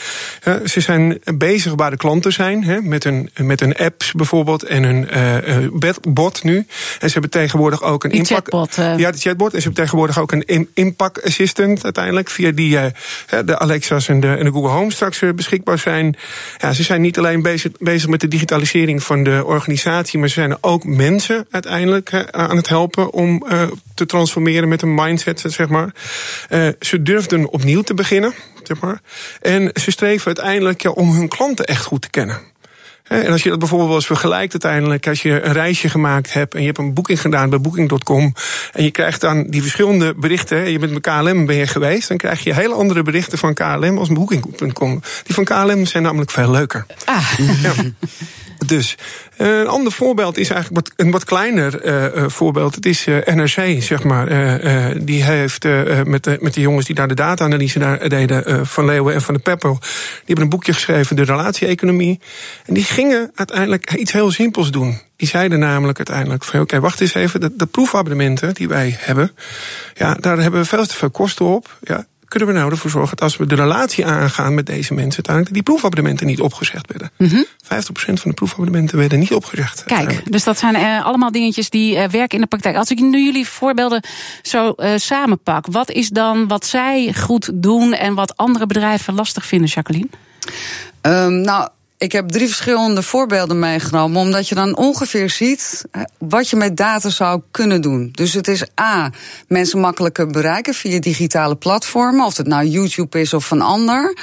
ze 0.64 0.80
zijn 0.80 1.20
bezig 1.34 1.72
waar 1.74 1.90
de 1.90 1.96
klanten 1.96 2.32
zijn, 2.32 2.64
hè, 2.64 2.80
met, 2.80 3.04
een, 3.04 3.30
met 3.36 3.60
een 3.60 3.76
apps 3.76 4.12
bijvoorbeeld 4.12 4.62
en 4.62 4.82
een 4.82 5.08
uh, 5.82 5.90
bot 6.08 6.42
nu. 6.44 6.56
En 7.00 7.06
ze 7.06 7.12
hebben 7.12 7.30
tegenwoordig 7.30 7.82
ook 7.82 8.04
een 8.04 8.10
impact. 8.10 8.48
Chatbot, 8.48 8.74
ja, 8.74 9.10
de 9.10 9.18
chatbot. 9.18 9.54
En 9.54 9.58
ze 9.58 9.64
hebben 9.64 9.72
tegenwoordig 9.72 9.99
ook 10.18 10.32
een 10.32 10.68
Impact 10.74 11.24
Assistant 11.24 11.84
uiteindelijk. 11.84 12.30
Via 12.30 12.50
die 12.50 12.72
uh, 12.72 12.84
de 13.44 13.58
Alexa's 13.58 14.08
en 14.08 14.20
de, 14.20 14.36
de 14.42 14.50
Google 14.50 14.70
Home 14.70 14.92
straks 14.92 15.20
uh, 15.20 15.32
beschikbaar 15.32 15.78
zijn. 15.78 16.16
Ja, 16.58 16.72
ze 16.72 16.82
zijn 16.82 17.00
niet 17.00 17.18
alleen 17.18 17.42
bezig, 17.78 18.08
met 18.08 18.20
de 18.20 18.28
digitalisering 18.28 19.02
van 19.02 19.22
de 19.22 19.42
organisatie. 19.44 20.18
Maar 20.18 20.28
ze 20.28 20.34
zijn 20.34 20.56
ook 20.60 20.84
mensen 20.84 21.46
uiteindelijk 21.50 22.28
aan 22.30 22.56
het 22.56 22.68
helpen 22.68 23.12
om 23.12 23.46
te 23.94 24.06
transformeren 24.06 24.68
met 24.68 24.82
een 24.82 24.94
mindset, 24.94 25.42
zeg 25.46 25.68
maar. 25.68 25.92
ze 26.80 27.02
durfden 27.02 27.48
opnieuw 27.48 27.82
te 27.82 27.94
beginnen. 27.94 28.34
Zeg 28.62 28.80
maar. 28.80 29.00
En 29.40 29.70
ze 29.74 29.90
streven 29.90 30.26
uiteindelijk 30.26 30.96
om 30.96 31.12
hun 31.12 31.28
klanten 31.28 31.64
echt 31.64 31.84
goed 31.84 32.02
te 32.02 32.10
kennen. 32.10 32.38
En 33.10 33.32
als 33.32 33.42
je 33.42 33.48
dat 33.48 33.58
bijvoorbeeld 33.58 33.88
wel 33.88 33.98
eens 33.98 34.06
vergelijkt 34.06 34.52
uiteindelijk, 34.52 35.06
als 35.06 35.22
je 35.22 35.42
een 35.42 35.52
reisje 35.52 35.88
gemaakt 35.88 36.32
hebt 36.32 36.54
en 36.54 36.60
je 36.60 36.66
hebt 36.66 36.78
een 36.78 36.94
boeking 36.94 37.20
gedaan 37.20 37.50
bij 37.50 37.60
booking.com 37.60 38.34
en 38.72 38.84
je 38.84 38.90
krijgt 38.90 39.20
dan 39.20 39.46
die 39.46 39.60
verschillende 39.62 40.14
berichten, 40.14 40.70
je 40.70 40.78
bent 40.78 40.92
met 40.92 41.02
KLM 41.02 41.46
ben 41.46 41.56
je 41.56 41.66
geweest, 41.66 42.08
dan 42.08 42.16
krijg 42.16 42.44
je 42.44 42.54
hele 42.54 42.74
andere 42.74 43.02
berichten 43.02 43.38
van 43.38 43.54
KLM 43.54 43.98
als 43.98 44.08
booking.com. 44.08 45.02
Die 45.22 45.34
van 45.34 45.44
KLM 45.44 45.86
zijn 45.86 46.02
namelijk 46.02 46.30
veel 46.30 46.50
leuker. 46.50 46.86
Ah. 47.04 47.32
Ja. 47.62 47.72
Dus 48.66 48.96
een 49.36 49.66
ander 49.66 49.92
voorbeeld 49.92 50.38
is 50.38 50.50
eigenlijk 50.50 50.86
wat, 50.86 50.94
een 50.96 51.10
wat 51.10 51.24
kleiner 51.24 51.84
uh, 51.84 52.28
voorbeeld. 52.28 52.74
Het 52.74 52.86
is 52.86 53.06
uh, 53.06 53.16
NRC, 53.24 53.82
zeg 53.82 54.02
maar. 54.02 54.30
Uh, 54.30 54.86
die 55.02 55.24
heeft 55.24 55.64
met, 56.04 56.24
de, 56.24 56.38
met 56.40 56.54
de 56.54 56.60
jongens 56.60 56.86
die 56.86 56.94
daar 56.94 57.08
de 57.08 57.14
data-analyse 57.14 57.98
deden, 58.08 58.66
van 58.66 58.84
Leeuwen 58.84 59.14
en 59.14 59.22
van 59.22 59.34
de 59.34 59.40
Peppel, 59.40 59.78
die 59.80 59.90
hebben 60.24 60.44
een 60.44 60.50
boekje 60.50 60.72
geschreven, 60.72 61.16
De 61.16 61.22
Relatie-economie. 61.22 62.20
En 62.66 62.74
die 62.74 62.84
gingen 63.00 63.30
uiteindelijk 63.34 63.92
iets 63.94 64.12
heel 64.12 64.30
simpels 64.30 64.70
doen. 64.70 64.98
Die 65.16 65.28
zeiden 65.28 65.58
namelijk 65.58 65.98
uiteindelijk 65.98 66.44
van 66.44 66.54
oké, 66.54 66.62
okay, 66.62 66.80
wacht 66.80 67.00
eens 67.00 67.14
even, 67.14 67.40
de, 67.40 67.56
de 67.56 67.66
proefabonnementen 67.66 68.54
die 68.54 68.68
wij 68.68 68.96
hebben, 68.98 69.32
ja, 69.94 70.14
daar 70.14 70.38
hebben 70.38 70.60
we 70.60 70.66
veel 70.66 70.86
te 70.86 70.94
veel 70.94 71.10
kosten 71.10 71.46
op. 71.46 71.78
Ja, 71.82 72.06
kunnen 72.28 72.48
we 72.48 72.54
nou 72.54 72.70
ervoor 72.70 72.90
zorgen 72.90 73.16
dat 73.16 73.24
als 73.24 73.36
we 73.36 73.46
de 73.46 73.54
relatie 73.54 74.06
aangaan 74.06 74.54
met 74.54 74.66
deze 74.66 74.94
mensen, 74.94 75.14
uiteindelijk 75.14 75.54
die 75.54 75.62
proefabonnementen 75.62 76.26
niet 76.26 76.40
opgezegd 76.40 76.86
werden. 76.86 77.10
Mm 77.16 77.28
-hmm. 77.28 77.46
50% 77.64 77.66
van 77.94 78.30
de 78.30 78.32
proefabonnementen 78.32 78.98
werden 78.98 79.18
niet 79.18 79.32
opgezegd. 79.32 79.84
Kijk, 79.84 80.32
dus 80.32 80.44
dat 80.44 80.58
zijn 80.58 80.74
uh, 80.74 81.04
allemaal 81.04 81.32
dingetjes 81.32 81.70
die 81.70 81.94
uh, 81.94 82.04
werken 82.04 82.34
in 82.36 82.40
de 82.40 82.46
praktijk. 82.46 82.76
Als 82.76 82.90
ik 82.90 82.98
nu 82.98 83.24
jullie 83.24 83.48
voorbeelden 83.48 84.02
zo 84.42 84.72
uh, 84.76 84.92
samenpak, 84.96 85.66
wat 85.70 85.90
is 85.90 86.08
dan 86.08 86.48
wat 86.48 86.66
zij 86.66 87.14
goed 87.14 87.50
doen 87.54 87.92
en 87.92 88.14
wat 88.14 88.36
andere 88.36 88.66
bedrijven 88.66 89.14
lastig 89.14 89.46
vinden, 89.46 89.68
Jacqueline? 89.68 90.08
Um, 91.02 91.40
nou, 91.40 91.68
ik 92.00 92.12
heb 92.12 92.28
drie 92.28 92.46
verschillende 92.46 93.02
voorbeelden 93.02 93.58
meegenomen, 93.58 94.20
omdat 94.20 94.48
je 94.48 94.54
dan 94.54 94.76
ongeveer 94.76 95.30
ziet 95.30 95.84
wat 96.18 96.48
je 96.48 96.56
met 96.56 96.76
data 96.76 97.08
zou 97.08 97.40
kunnen 97.50 97.80
doen. 97.80 98.08
Dus 98.12 98.32
het 98.32 98.48
is 98.48 98.64
A, 98.80 99.10
mensen 99.48 99.80
makkelijker 99.80 100.26
bereiken 100.26 100.74
via 100.74 101.00
digitale 101.00 101.56
platformen, 101.56 102.26
of 102.26 102.36
het 102.36 102.46
nou 102.46 102.66
YouTube 102.66 103.20
is 103.20 103.34
of 103.34 103.50
een 103.50 103.60
ander. 103.60 104.16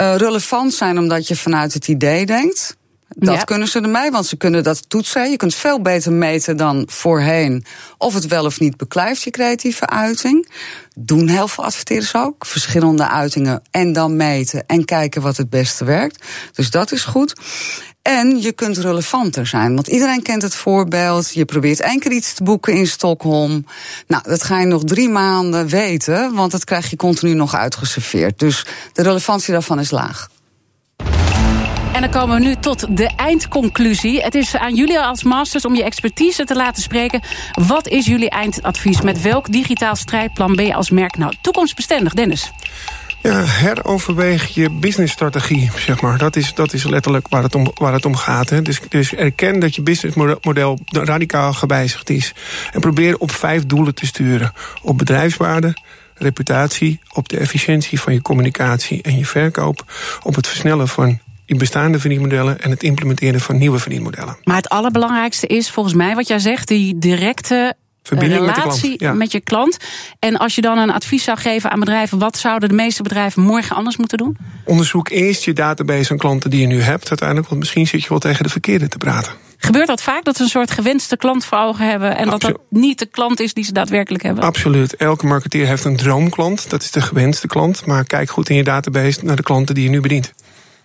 Uh, 0.00 0.16
relevant 0.16 0.74
zijn 0.74 0.98
omdat 0.98 1.28
je 1.28 1.36
vanuit 1.36 1.74
het 1.74 1.88
idee 1.88 2.26
denkt. 2.26 2.76
Dat 3.20 3.34
ja. 3.34 3.44
kunnen 3.44 3.68
ze 3.68 3.80
ermee, 3.80 4.10
want 4.10 4.26
ze 4.26 4.36
kunnen 4.36 4.62
dat 4.62 4.88
toetsen. 4.88 5.30
Je 5.30 5.36
kunt 5.36 5.54
veel 5.54 5.80
beter 5.80 6.12
meten 6.12 6.56
dan 6.56 6.82
voorheen 6.90 7.64
of 7.96 8.14
het 8.14 8.26
wel 8.26 8.44
of 8.44 8.60
niet 8.60 8.76
beklijft, 8.76 9.22
je 9.22 9.30
creatieve 9.30 9.86
uiting. 9.86 10.48
Doen 10.94 11.28
heel 11.28 11.48
veel 11.48 11.64
adverteerders 11.64 12.14
ook. 12.14 12.46
Verschillende 12.46 13.08
uitingen 13.08 13.62
en 13.70 13.92
dan 13.92 14.16
meten 14.16 14.66
en 14.66 14.84
kijken 14.84 15.22
wat 15.22 15.36
het 15.36 15.50
beste 15.50 15.84
werkt. 15.84 16.24
Dus 16.52 16.70
dat 16.70 16.92
is 16.92 17.04
goed. 17.04 17.34
En 18.02 18.42
je 18.42 18.52
kunt 18.52 18.76
relevanter 18.76 19.46
zijn. 19.46 19.74
Want 19.74 19.86
iedereen 19.86 20.22
kent 20.22 20.42
het 20.42 20.54
voorbeeld. 20.54 21.34
Je 21.34 21.44
probeert 21.44 21.80
één 21.80 21.98
keer 21.98 22.12
iets 22.12 22.34
te 22.34 22.42
boeken 22.42 22.74
in 22.74 22.86
Stockholm. 22.86 23.66
Nou, 24.06 24.22
dat 24.22 24.42
ga 24.42 24.60
je 24.60 24.66
nog 24.66 24.84
drie 24.84 25.08
maanden 25.08 25.68
weten, 25.68 26.34
want 26.34 26.50
dat 26.50 26.64
krijg 26.64 26.90
je 26.90 26.96
continu 26.96 27.34
nog 27.34 27.54
uitgeserveerd. 27.54 28.38
Dus 28.38 28.66
de 28.92 29.02
relevantie 29.02 29.52
daarvan 29.52 29.80
is 29.80 29.90
laag. 29.90 30.28
En 31.98 32.10
dan 32.10 32.20
komen 32.20 32.38
we 32.38 32.44
nu 32.44 32.54
tot 32.56 32.96
de 32.96 33.10
eindconclusie. 33.16 34.22
Het 34.22 34.34
is 34.34 34.56
aan 34.56 34.74
jullie 34.74 35.00
als 35.00 35.22
masters 35.22 35.64
om 35.64 35.74
je 35.74 35.84
expertise 35.84 36.44
te 36.44 36.54
laten 36.54 36.82
spreken. 36.82 37.20
Wat 37.52 37.88
is 37.88 38.06
jullie 38.06 38.30
eindadvies? 38.30 39.00
Met 39.00 39.22
welk 39.22 39.52
digitaal 39.52 39.96
strijdplan 39.96 40.56
ben 40.56 40.66
je 40.66 40.74
als 40.74 40.90
merk 40.90 41.16
nou 41.16 41.32
toekomstbestendig, 41.40 42.14
Dennis? 42.14 42.52
Ja, 43.22 43.44
heroverweeg 43.44 44.54
je 44.54 44.70
businessstrategie, 44.70 45.70
zeg 45.76 46.00
maar. 46.00 46.18
Dat 46.18 46.36
is, 46.36 46.54
dat 46.54 46.72
is 46.72 46.84
letterlijk 46.84 47.28
waar 47.28 47.42
het 47.42 47.54
om, 47.54 47.72
waar 47.74 47.92
het 47.92 48.04
om 48.04 48.16
gaat. 48.16 48.50
Hè. 48.50 48.62
Dus, 48.62 48.80
dus 48.88 49.14
erken 49.14 49.58
dat 49.58 49.74
je 49.74 49.82
businessmodel 49.82 50.78
radicaal 50.90 51.52
gewijzigd 51.52 52.10
is. 52.10 52.34
En 52.72 52.80
probeer 52.80 53.18
op 53.18 53.30
vijf 53.30 53.66
doelen 53.66 53.94
te 53.94 54.06
sturen. 54.06 54.52
Op 54.82 54.98
bedrijfswaarde, 54.98 55.76
reputatie, 56.14 57.00
op 57.12 57.28
de 57.28 57.38
efficiëntie 57.38 58.00
van 58.00 58.12
je 58.12 58.22
communicatie 58.22 59.02
en 59.02 59.18
je 59.18 59.26
verkoop, 59.26 59.92
op 60.22 60.34
het 60.34 60.46
versnellen 60.46 60.88
van 60.88 61.18
in 61.48 61.58
bestaande 61.58 61.98
verdienmodellen 61.98 62.60
en 62.60 62.70
het 62.70 62.82
implementeren 62.82 63.40
van 63.40 63.58
nieuwe 63.58 63.78
verdienmodellen. 63.78 64.36
Maar 64.44 64.56
het 64.56 64.68
allerbelangrijkste 64.68 65.46
is 65.46 65.70
volgens 65.70 65.94
mij 65.94 66.14
wat 66.14 66.28
jij 66.28 66.38
zegt, 66.38 66.68
die 66.68 66.98
directe 66.98 67.74
Verbinding 68.02 68.40
relatie 68.40 68.62
met, 68.62 68.80
de 68.80 68.86
klant, 68.86 69.00
ja. 69.00 69.12
met 69.12 69.32
je 69.32 69.40
klant. 69.40 69.76
En 70.18 70.36
als 70.36 70.54
je 70.54 70.60
dan 70.60 70.78
een 70.78 70.90
advies 70.90 71.24
zou 71.24 71.38
geven 71.38 71.70
aan 71.70 71.80
bedrijven, 71.80 72.18
wat 72.18 72.36
zouden 72.36 72.68
de 72.68 72.74
meeste 72.74 73.02
bedrijven 73.02 73.42
morgen 73.42 73.76
anders 73.76 73.96
moeten 73.96 74.18
doen? 74.18 74.36
Onderzoek 74.64 75.08
eerst 75.08 75.44
je 75.44 75.52
database 75.52 76.12
aan 76.12 76.18
klanten 76.18 76.50
die 76.50 76.60
je 76.60 76.66
nu 76.66 76.80
hebt, 76.80 77.08
uiteindelijk, 77.08 77.48
want 77.48 77.60
misschien 77.60 77.86
zit 77.86 78.02
je 78.02 78.08
wel 78.08 78.18
tegen 78.18 78.42
de 78.42 78.50
verkeerde 78.50 78.88
te 78.88 78.98
praten. 78.98 79.32
Gebeurt 79.60 79.86
dat 79.86 80.02
vaak 80.02 80.24
dat 80.24 80.36
ze 80.36 80.42
een 80.42 80.48
soort 80.48 80.70
gewenste 80.70 81.16
klant 81.16 81.44
voor 81.44 81.58
ogen 81.58 81.88
hebben 81.90 82.16
en 82.16 82.28
dat 82.30 82.40
dat 82.40 82.58
niet 82.70 82.98
de 82.98 83.06
klant 83.06 83.40
is 83.40 83.54
die 83.54 83.64
ze 83.64 83.72
daadwerkelijk 83.72 84.22
hebben? 84.22 84.44
Absoluut. 84.44 84.96
Elke 84.96 85.26
marketeer 85.26 85.66
heeft 85.66 85.84
een 85.84 85.96
droomklant, 85.96 86.70
dat 86.70 86.82
is 86.82 86.90
de 86.90 87.00
gewenste 87.00 87.46
klant. 87.46 87.86
Maar 87.86 88.04
kijk 88.04 88.30
goed 88.30 88.48
in 88.48 88.56
je 88.56 88.64
database 88.64 89.24
naar 89.24 89.36
de 89.36 89.42
klanten 89.42 89.74
die 89.74 89.84
je 89.84 89.90
nu 89.90 90.00
bedient. 90.00 90.32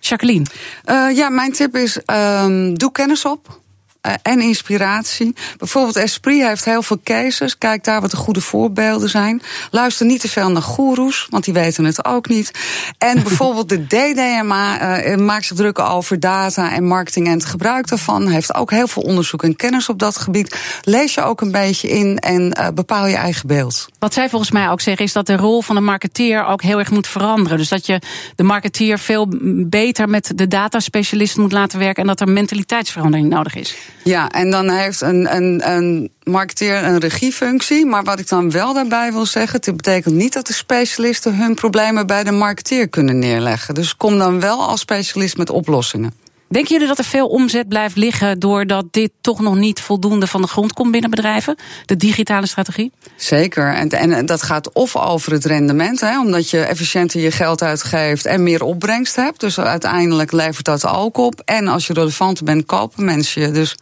Jacqueline? 0.08 0.44
Uh, 0.84 1.16
ja, 1.16 1.28
mijn 1.28 1.52
tip 1.52 1.76
is: 1.76 1.98
um, 2.06 2.78
doe 2.78 2.92
kennis 2.92 3.24
op. 3.24 3.62
Uh, 4.06 4.12
en 4.22 4.40
inspiratie. 4.40 5.34
Bijvoorbeeld 5.58 5.96
Esprit 5.96 6.46
heeft 6.46 6.64
heel 6.64 6.82
veel 6.82 7.00
cases. 7.04 7.58
Kijk 7.58 7.84
daar 7.84 8.00
wat 8.00 8.10
de 8.10 8.16
goede 8.16 8.40
voorbeelden 8.40 9.08
zijn. 9.08 9.42
Luister 9.70 10.06
niet 10.06 10.20
te 10.20 10.28
veel 10.28 10.50
naar 10.50 10.62
goeroes, 10.62 11.26
want 11.30 11.44
die 11.44 11.54
weten 11.54 11.84
het 11.84 12.04
ook 12.04 12.28
niet. 12.28 12.50
En 12.98 13.22
bijvoorbeeld 13.28 13.68
de 13.68 13.86
DDMA 13.86 15.04
uh, 15.04 15.16
maakt 15.16 15.44
zich 15.44 15.56
druk 15.56 15.78
over 15.78 16.20
data 16.20 16.72
en 16.72 16.84
marketing 16.84 17.26
en 17.26 17.32
het 17.32 17.44
gebruik 17.44 17.88
daarvan. 17.88 18.28
Heeft 18.28 18.54
ook 18.54 18.70
heel 18.70 18.86
veel 18.86 19.02
onderzoek 19.02 19.42
en 19.42 19.56
kennis 19.56 19.88
op 19.88 19.98
dat 19.98 20.18
gebied. 20.18 20.56
Lees 20.82 21.14
je 21.14 21.22
ook 21.22 21.40
een 21.40 21.52
beetje 21.52 21.88
in 21.88 22.18
en 22.18 22.56
uh, 22.60 22.68
bepaal 22.74 23.06
je 23.06 23.16
eigen 23.16 23.46
beeld. 23.46 23.86
Wat 23.98 24.14
zij 24.14 24.28
volgens 24.28 24.50
mij 24.50 24.68
ook 24.68 24.80
zeggen 24.80 25.04
is 25.04 25.12
dat 25.12 25.26
de 25.26 25.36
rol 25.36 25.62
van 25.62 25.74
de 25.74 25.80
marketeer 25.80 26.44
ook 26.44 26.62
heel 26.62 26.78
erg 26.78 26.90
moet 26.90 27.06
veranderen. 27.06 27.58
Dus 27.58 27.68
dat 27.68 27.86
je 27.86 28.00
de 28.36 28.42
marketeer 28.42 28.98
veel 28.98 29.26
beter 29.66 30.08
met 30.08 30.32
de 30.34 30.48
dataspecialist 30.48 31.36
moet 31.36 31.52
laten 31.52 31.78
werken 31.78 32.02
en 32.02 32.08
dat 32.08 32.20
er 32.20 32.28
mentaliteitsverandering 32.28 33.28
nodig 33.28 33.54
is. 33.54 33.76
Ja, 34.04 34.30
en 34.30 34.50
dan 34.50 34.70
heeft 34.70 35.00
een, 35.00 35.36
een, 35.36 35.70
een 35.70 36.10
marketeer 36.22 36.84
een 36.84 36.98
regiefunctie. 36.98 37.86
Maar 37.86 38.04
wat 38.04 38.18
ik 38.18 38.28
dan 38.28 38.50
wel 38.50 38.74
daarbij 38.74 39.12
wil 39.12 39.26
zeggen, 39.26 39.60
het 39.64 39.76
betekent 39.76 40.14
niet 40.14 40.32
dat 40.32 40.46
de 40.46 40.52
specialisten 40.52 41.36
hun 41.36 41.54
problemen 41.54 42.06
bij 42.06 42.24
de 42.24 42.30
marketeer 42.30 42.88
kunnen 42.88 43.18
neerleggen. 43.18 43.74
Dus 43.74 43.96
kom 43.96 44.18
dan 44.18 44.40
wel 44.40 44.62
als 44.62 44.80
specialist 44.80 45.36
met 45.36 45.50
oplossingen. 45.50 46.12
Denken 46.54 46.72
jullie 46.72 46.88
dat 46.88 46.98
er 46.98 47.04
veel 47.04 47.26
omzet 47.26 47.68
blijft 47.68 47.96
liggen 47.96 48.38
doordat 48.38 48.84
dit 48.90 49.10
toch 49.20 49.40
nog 49.40 49.56
niet 49.56 49.80
voldoende 49.80 50.26
van 50.26 50.42
de 50.42 50.48
grond 50.48 50.72
komt 50.72 50.90
binnen 50.90 51.10
bedrijven? 51.10 51.56
De 51.86 51.96
digitale 51.96 52.46
strategie? 52.46 52.92
Zeker. 53.16 53.74
En, 53.74 53.88
en 53.88 54.26
dat 54.26 54.42
gaat 54.42 54.72
of 54.72 54.96
over 54.96 55.32
het 55.32 55.44
rendement, 55.44 56.00
hè, 56.00 56.20
omdat 56.20 56.50
je 56.50 56.60
efficiënter 56.60 57.20
je 57.20 57.30
geld 57.30 57.62
uitgeeft 57.62 58.26
en 58.26 58.42
meer 58.42 58.62
opbrengst 58.62 59.16
hebt. 59.16 59.40
Dus 59.40 59.58
uiteindelijk 59.58 60.32
levert 60.32 60.64
dat 60.64 60.86
ook 60.86 61.16
op. 61.16 61.42
En 61.44 61.68
als 61.68 61.86
je 61.86 61.92
relevant 61.92 62.44
bent, 62.44 62.66
kopen 62.66 63.04
mensen 63.04 63.42
je. 63.42 63.50
Dus 63.50 63.76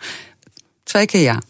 twee 0.83 1.07
keer 1.07 1.23
ja. 1.23 1.41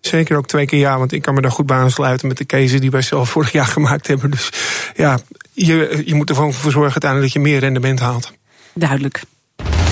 Zeker 0.00 0.36
ook 0.36 0.46
twee 0.46 0.66
keer 0.66 0.78
ja, 0.78 0.98
want 0.98 1.12
ik 1.12 1.22
kan 1.22 1.34
me 1.34 1.40
daar 1.40 1.50
goed 1.50 1.66
bij 1.66 1.76
aansluiten 1.76 2.28
met 2.28 2.36
de 2.36 2.46
cases 2.46 2.80
die 2.80 2.90
wij 2.90 3.02
zelf 3.02 3.30
vorig 3.30 3.52
jaar 3.52 3.66
gemaakt 3.66 4.06
hebben. 4.06 4.30
Dus 4.30 4.50
ja, 4.94 5.18
je, 5.52 6.02
je 6.04 6.14
moet 6.14 6.28
ervoor 6.28 6.52
zorgen 6.52 6.82
uiteindelijk 6.82 7.22
dat 7.22 7.42
je 7.42 7.48
meer 7.48 7.58
rendement 7.58 8.00
haalt. 8.00 8.32
Duidelijk. 8.74 9.22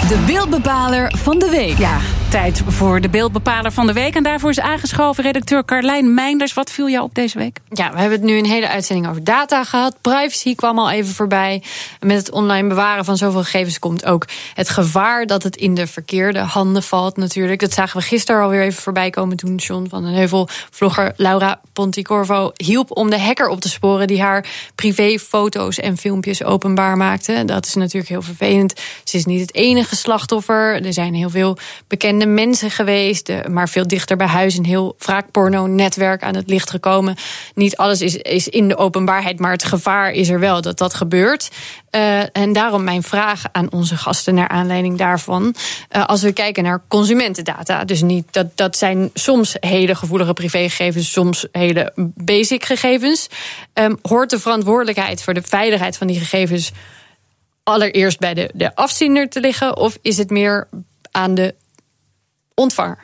De 0.09 0.25
beeldbepaler 0.27 1.13
van 1.17 1.39
de 1.39 1.51
week. 1.51 1.79
Ja, 1.79 2.01
tijd 2.31 2.63
voor 2.67 3.01
de 3.01 3.09
beeldbepaler 3.09 3.73
van 3.73 3.87
de 3.87 3.93
week. 3.93 4.15
En 4.15 4.23
daarvoor 4.23 4.51
is 4.51 4.61
aangeschoven 4.61 5.25
redacteur 5.25 5.65
Carlijn 5.65 6.15
Meinders. 6.15 6.55
Wat 6.55 6.71
viel 6.71 6.89
jou 6.89 7.05
op 7.05 7.15
deze 7.15 7.39
week? 7.39 7.61
Ja, 7.71 7.93
we 7.93 7.99
hebben 7.99 8.19
het 8.19 8.29
nu 8.29 8.39
een 8.39 8.45
hele 8.45 8.69
uitzending 8.69 9.09
over 9.09 9.25
data 9.25 9.65
gehad. 9.65 9.97
Privacy 10.01 10.55
kwam 10.55 10.79
al 10.79 10.91
even 10.91 11.15
voorbij. 11.15 11.63
Met 12.01 12.17
het 12.17 12.31
online 12.31 12.69
bewaren 12.69 13.05
van 13.05 13.17
zoveel 13.17 13.43
gegevens 13.43 13.79
komt 13.79 14.07
ook 14.07 14.27
het 14.55 14.69
gevaar 14.69 15.27
dat 15.27 15.43
het 15.43 15.57
in 15.57 15.75
de 15.75 15.87
verkeerde 15.87 16.39
handen 16.39 16.83
valt 16.83 17.17
natuurlijk. 17.17 17.61
Dat 17.61 17.73
zagen 17.73 18.01
we 18.01 18.07
gisteren 18.07 18.43
alweer 18.43 18.63
even 18.63 18.83
voorbij 18.83 19.11
komen 19.11 19.37
toen 19.37 19.55
John 19.55 19.87
van 19.89 20.03
den 20.03 20.13
Heuvel, 20.13 20.49
vlogger 20.71 21.13
Laura 21.17 21.61
Ponticorvo, 21.73 22.53
hielp 22.57 22.97
om 22.97 23.11
de 23.11 23.21
hacker 23.21 23.49
op 23.49 23.61
te 23.61 23.69
sporen 23.69 24.07
die 24.07 24.23
haar 24.23 24.47
privéfoto's 24.75 25.79
en 25.79 25.97
filmpjes 25.97 26.45
openbaar 26.45 26.97
maakte. 26.97 27.43
Dat 27.45 27.67
is 27.67 27.75
natuurlijk 27.75 28.09
heel 28.09 28.23
vervelend. 28.23 28.81
Ze 29.05 29.17
is 29.17 29.25
niet 29.25 29.41
het 29.41 29.55
enige 29.55 29.94
slachtoffer. 29.95 30.85
Er 30.85 30.93
zijn 30.93 31.15
heel 31.15 31.31
veel 31.31 31.57
bekende 31.89 32.27
mensen 32.27 32.71
geweest, 32.71 33.33
maar 33.49 33.69
veel 33.69 33.87
dichter 33.87 34.17
bij 34.17 34.27
huis 34.27 34.57
een 34.57 34.65
heel 34.65 34.95
vaak 34.99 35.31
porno-netwerk 35.31 36.23
aan 36.23 36.35
het 36.35 36.49
licht 36.49 36.71
gekomen. 36.71 37.17
Niet 37.55 37.77
alles 37.77 38.01
is, 38.01 38.17
is 38.17 38.49
in 38.49 38.69
de 38.69 38.77
openbaarheid, 38.77 39.39
maar 39.39 39.53
het 39.53 39.65
gevaar 39.65 40.11
is 40.11 40.29
er 40.29 40.41
wel 40.41 40.61
dat 40.61 40.79
dat 40.79 40.95
gebeurt. 40.95 41.51
Uh, 41.91 42.37
en 42.37 42.53
daarom 42.53 42.85
mijn 42.85 43.03
vraag 43.03 43.43
aan 43.53 43.73
onze 43.73 43.97
gasten 43.97 44.35
naar 44.35 44.49
aanleiding 44.49 44.99
daarvan. 44.99 45.55
Uh, 45.93 46.05
als 46.05 46.23
we 46.23 46.33
kijken 46.33 46.63
naar 46.63 46.83
consumentendata, 46.89 47.85
dus 47.85 48.03
niet 48.03 48.27
dat, 48.31 48.57
dat 48.57 48.77
zijn 48.77 49.11
soms 49.15 49.57
hele 49.61 49.95
gevoelige 49.95 50.33
privégegevens, 50.33 51.13
soms 51.13 51.47
hele 51.53 51.93
basic 52.15 52.65
gegevens. 52.65 53.29
Um, 53.75 53.99
hoort 54.03 54.31
de 54.31 54.39
verantwoordelijkheid 54.39 55.23
voor 55.23 55.35
de 55.35 55.43
veiligheid 55.43 55.97
van 55.97 56.07
die 56.07 56.19
gegevens 56.19 56.73
allereerst 57.65 58.19
bij 58.19 58.35
de, 58.35 58.51
de 58.55 58.75
afzender 58.75 59.29
te 59.29 59.41
liggen? 59.41 59.77
Of 59.77 59.99
is 60.03 60.17
het 60.17 60.31
meer 60.31 60.69
aan 61.11 61.35
de 61.35 61.55
ontvanger? 62.55 62.99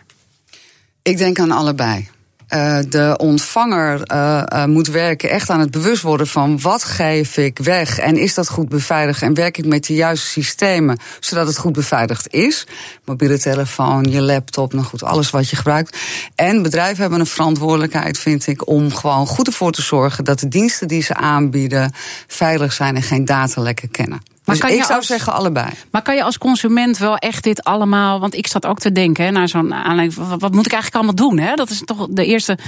Ik 1.02 1.18
denk 1.18 1.38
aan 1.38 1.50
allebei. 1.50 2.08
Uh, 2.54 2.78
de 2.88 3.14
ontvanger 3.18 4.12
uh, 4.12 4.42
uh, 4.52 4.64
moet 4.64 4.86
werken 4.86 5.30
echt 5.30 5.50
aan 5.50 5.60
het 5.60 5.70
bewust 5.70 6.02
worden 6.02 6.26
van 6.26 6.60
wat 6.60 6.84
geef 6.84 7.36
ik 7.36 7.58
weg 7.58 7.98
en 7.98 8.16
is 8.16 8.34
dat 8.34 8.48
goed 8.48 8.68
beveiligd 8.68 9.22
en 9.22 9.34
werk 9.34 9.58
ik 9.58 9.66
met 9.66 9.86
de 9.86 9.94
juiste 9.94 10.26
systemen 10.26 10.98
zodat 11.20 11.46
het 11.46 11.58
goed 11.58 11.72
beveiligd 11.72 12.32
is. 12.32 12.66
Mobiele 13.04 13.38
telefoon, 13.38 14.04
je 14.04 14.20
laptop, 14.20 14.72
nou 14.72 14.84
goed, 14.84 15.02
alles 15.02 15.30
wat 15.30 15.48
je 15.48 15.56
gebruikt. 15.56 15.98
En 16.34 16.62
bedrijven 16.62 17.00
hebben 17.00 17.20
een 17.20 17.26
verantwoordelijkheid, 17.26 18.18
vind 18.18 18.46
ik, 18.46 18.68
om 18.68 18.94
gewoon 18.94 19.26
goed 19.26 19.46
ervoor 19.46 19.72
te 19.72 19.82
zorgen 19.82 20.24
dat 20.24 20.38
de 20.38 20.48
diensten 20.48 20.88
die 20.88 21.02
ze 21.02 21.14
aanbieden 21.14 21.92
veilig 22.26 22.72
zijn 22.72 22.96
en 22.96 23.02
geen 23.02 23.24
datalekken 23.24 23.90
kennen. 23.90 24.22
Maar 24.58 24.68
dus 24.68 24.78
ik 24.78 24.84
zou 24.84 24.98
als, 24.98 25.06
zeggen 25.06 25.32
allebei. 25.32 25.68
Maar 25.90 26.02
kan 26.02 26.16
je 26.16 26.22
als 26.22 26.38
consument 26.38 26.98
wel 26.98 27.16
echt 27.16 27.44
dit 27.44 27.64
allemaal... 27.64 28.20
want 28.20 28.34
ik 28.34 28.46
zat 28.46 28.66
ook 28.66 28.78
te 28.78 28.92
denken 28.92 29.24
hè, 29.24 29.30
naar 29.30 29.48
zo'n 29.48 29.74
aanleiding... 29.74 30.28
Wat, 30.28 30.40
wat, 30.40 30.52
moet 30.52 30.66
ik 30.66 30.72
eigenlijk 30.72 30.94
allemaal 31.04 31.28
doen? 31.28 31.38
Hè? 31.38 31.54
Dat 31.54 31.70
is 31.70 31.82
toch 31.84 32.06
de 32.10 32.24
eerste 32.24 32.58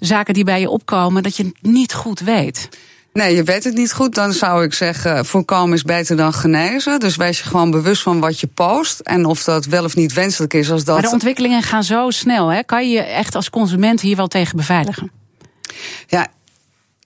zaken 0.00 0.34
die 0.34 0.44
bij 0.44 0.60
je 0.60 0.70
opkomen... 0.70 1.22
dat 1.22 1.36
je 1.36 1.44
het 1.44 1.72
niet 1.72 1.94
goed 1.94 2.20
weet. 2.20 2.68
Nee, 3.12 3.34
je 3.34 3.42
weet 3.42 3.64
het 3.64 3.74
niet 3.74 3.92
goed. 3.92 4.14
Dan 4.14 4.32
zou 4.32 4.64
ik 4.64 4.74
zeggen, 4.74 5.26
voorkomen 5.26 5.74
is 5.74 5.82
beter 5.82 6.16
dan 6.16 6.32
genezen. 6.32 7.00
Dus 7.00 7.16
wees 7.16 7.38
je 7.38 7.44
gewoon 7.44 7.70
bewust 7.70 8.02
van 8.02 8.20
wat 8.20 8.40
je 8.40 8.46
post. 8.46 9.00
En 9.00 9.24
of 9.24 9.44
dat 9.44 9.64
wel 9.64 9.84
of 9.84 9.96
niet 9.96 10.12
wenselijk 10.12 10.54
is. 10.54 10.70
Als 10.70 10.84
dat... 10.84 10.94
Maar 10.94 11.04
de 11.04 11.10
ontwikkelingen 11.10 11.62
gaan 11.62 11.84
zo 11.84 12.10
snel. 12.10 12.48
Hè? 12.48 12.62
Kan 12.62 12.88
je 12.88 12.94
je 12.94 13.02
echt 13.02 13.34
als 13.34 13.50
consument 13.50 14.00
hier 14.00 14.16
wel 14.16 14.28
tegen 14.28 14.56
beveiligen? 14.56 15.10
Ja, 16.06 16.26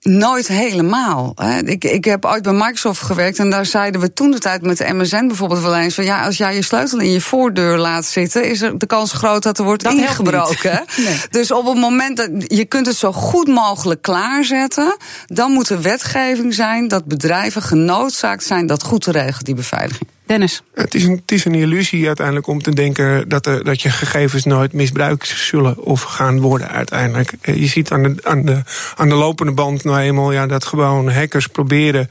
Nooit 0.07 0.47
helemaal. 0.47 1.33
Ik, 1.65 1.83
ik 1.83 2.05
heb 2.05 2.25
ooit 2.25 2.43
bij 2.43 2.53
Microsoft 2.53 3.01
gewerkt 3.01 3.39
en 3.39 3.49
daar 3.49 3.65
zeiden 3.65 4.01
we 4.01 4.13
toen 4.13 4.31
de 4.31 4.39
tijd 4.39 4.61
met 4.61 4.77
de 4.77 4.93
MSN 4.93 5.27
bijvoorbeeld 5.27 5.61
wel 5.61 5.75
eens 5.75 5.95
van 5.95 6.03
ja, 6.03 6.25
als 6.25 6.37
jij 6.37 6.55
je 6.55 6.61
sleutel 6.61 6.99
in 6.99 7.11
je 7.11 7.21
voordeur 7.21 7.77
laat 7.77 8.05
zitten, 8.05 8.49
is 8.49 8.61
er 8.61 8.77
de 8.77 8.85
kans 8.85 9.11
groot 9.11 9.43
dat 9.43 9.57
er 9.57 9.63
wordt 9.63 9.83
dat 9.83 9.93
ingebroken. 9.93 10.85
Nee. 10.97 11.21
Dus 11.29 11.51
op 11.51 11.65
het 11.65 11.77
moment 11.77 12.17
dat 12.17 12.29
je 12.37 12.65
kunt 12.65 12.85
het 12.85 12.95
zo 12.95 13.11
goed 13.11 13.47
mogelijk 13.47 14.01
klaarzetten, 14.01 14.97
dan 15.25 15.51
moet 15.51 15.69
er 15.69 15.81
wetgeving 15.81 16.53
zijn 16.53 16.87
dat 16.87 17.05
bedrijven 17.05 17.61
genoodzaakt 17.61 18.43
zijn 18.43 18.67
dat 18.67 18.83
goed 18.83 19.01
te 19.01 19.11
regelen, 19.11 19.43
die 19.43 19.55
beveiliging. 19.55 20.09
Dennis. 20.27 20.61
Het 20.73 20.95
is, 20.95 21.03
een, 21.03 21.15
het 21.15 21.31
is 21.31 21.45
een 21.45 21.55
illusie 21.55 22.07
uiteindelijk 22.07 22.47
om 22.47 22.61
te 22.61 22.75
denken 22.75 23.29
dat, 23.29 23.45
er, 23.45 23.63
dat 23.63 23.81
je 23.81 23.89
gegevens 23.89 24.45
nooit 24.45 24.73
misbruikt 24.73 25.27
zullen 25.27 25.83
of 25.83 26.01
gaan 26.01 26.39
worden 26.39 26.69
uiteindelijk. 26.69 27.33
Eh, 27.41 27.55
je 27.55 27.67
ziet 27.67 27.91
aan 27.91 28.03
de, 28.03 28.15
aan 28.23 28.45
de, 28.45 28.61
aan 28.95 29.09
de 29.09 29.15
lopende 29.15 29.51
band 29.51 29.83
nou 29.83 29.99
eenmaal 29.99 30.31
ja, 30.31 30.47
dat 30.47 30.65
gewoon 30.65 31.11
hackers 31.11 31.47
proberen 31.47 32.09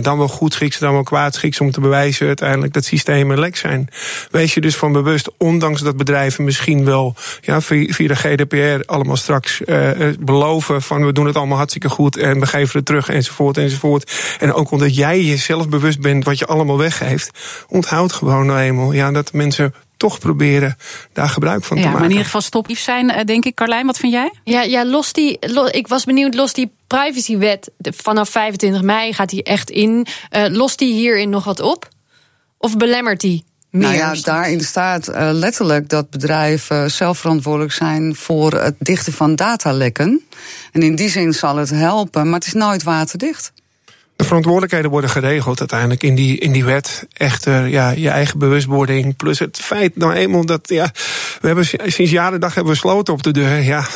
dan 0.00 0.18
wel 0.18 0.28
goed 0.28 0.52
schiks, 0.52 0.78
dan 0.78 0.92
wel 0.92 1.02
kwaad 1.02 1.34
schiks 1.34 1.60
om 1.60 1.70
te 1.70 1.80
bewijzen 1.80 2.26
uiteindelijk 2.26 2.72
dat 2.72 2.84
systemen 2.84 3.38
lek 3.38 3.56
zijn. 3.56 3.88
Wees 4.30 4.54
je 4.54 4.60
dus 4.60 4.76
van 4.76 4.92
bewust, 4.92 5.30
ondanks 5.38 5.80
dat 5.80 5.96
bedrijven 5.96 6.44
misschien 6.44 6.84
wel 6.84 7.14
ja, 7.40 7.60
via 7.60 8.08
de 8.08 8.16
GDPR 8.16 8.92
allemaal 8.92 9.16
straks 9.16 9.60
uh, 9.66 9.90
beloven 10.20 10.82
van 10.82 11.06
we 11.06 11.12
doen 11.12 11.26
het 11.26 11.36
allemaal 11.36 11.56
hartstikke 11.56 11.88
goed 11.88 12.16
en 12.16 12.40
we 12.40 12.46
geven 12.46 12.76
het 12.76 12.86
terug 12.86 13.08
enzovoort 13.08 13.56
enzovoort. 13.56 14.36
En 14.38 14.52
ook 14.52 14.70
omdat 14.70 14.96
jij 14.96 15.22
jezelf 15.22 15.68
bewust 15.68 16.00
bent 16.00 16.24
wat 16.24 16.38
je 16.38 16.46
allemaal 16.46 16.78
weggeeft 16.78 17.30
onthoud 17.68 18.12
gewoon 18.12 18.46
nou 18.46 18.60
eenmaal 18.60 18.92
ja, 18.92 19.10
dat 19.10 19.32
mensen 19.32 19.74
toch 19.96 20.18
proberen 20.18 20.76
daar 21.12 21.28
gebruik 21.28 21.64
van 21.64 21.76
te 21.76 21.82
maken. 21.82 21.92
Maar 21.92 22.04
in 22.04 22.10
ieder 22.10 22.24
geval 22.24 22.40
stopief 22.40 22.80
zijn, 22.80 23.10
eh, 23.10 23.24
denk 23.24 23.44
ik. 23.44 23.54
Carlijn, 23.54 23.86
wat 23.86 23.98
vind 23.98 24.12
jij? 24.12 24.32
Ja, 24.44 24.62
ja 24.62 24.84
los 24.84 25.12
die, 25.12 25.38
ik 25.70 25.88
was 25.88 26.04
benieuwd, 26.04 26.34
los 26.34 26.52
die 26.52 26.72
privacywet 26.86 27.70
vanaf 27.78 28.28
25 28.28 28.82
mei 28.82 29.12
gaat 29.12 29.28
die 29.28 29.42
echt 29.42 29.70
in. 29.70 30.06
Uh, 30.36 30.44
lost 30.48 30.78
die 30.78 30.92
hierin 30.92 31.30
nog 31.30 31.44
wat 31.44 31.60
op? 31.60 31.88
Of 32.58 32.76
belemmert 32.76 33.20
die? 33.20 33.44
Meer 33.70 33.82
nou 33.82 33.94
ja, 33.94 34.14
daarin 34.22 34.60
staat 34.60 35.08
uh, 35.08 35.28
letterlijk 35.32 35.88
dat 35.88 36.10
bedrijven 36.10 36.90
zelf 36.90 37.18
verantwoordelijk 37.18 37.72
zijn 37.72 38.16
voor 38.16 38.52
het 38.52 38.74
dichten 38.78 39.12
van 39.12 39.36
datalekken. 39.36 40.26
En 40.72 40.82
in 40.82 40.94
die 40.94 41.08
zin 41.08 41.32
zal 41.32 41.56
het 41.56 41.70
helpen, 41.70 42.24
maar 42.24 42.38
het 42.38 42.46
is 42.46 42.52
nooit 42.52 42.82
waterdicht. 42.82 43.52
De 44.22 44.28
verantwoordelijkheden 44.28 44.90
worden 44.90 45.10
geregeld 45.10 45.58
uiteindelijk 45.58 46.02
in 46.02 46.14
die, 46.14 46.38
in 46.38 46.52
die 46.52 46.64
wet. 46.64 47.06
Echter, 47.12 47.68
ja, 47.68 47.90
je 47.90 48.08
eigen 48.08 48.38
bewustwording. 48.38 49.16
Plus 49.16 49.38
het 49.38 49.58
feit 49.62 49.96
nou 49.96 50.12
eenmaal 50.12 50.46
dat, 50.46 50.68
ja, 50.68 50.90
we 51.40 51.46
hebben 51.46 51.66
sinds 51.92 52.10
jaren 52.10 52.40
dag 52.40 52.54
hebben 52.54 52.72
we 52.72 52.78
sloten 52.78 53.14
op 53.14 53.22
de 53.22 53.30
deur. 53.30 53.62
Ja. 53.62 53.80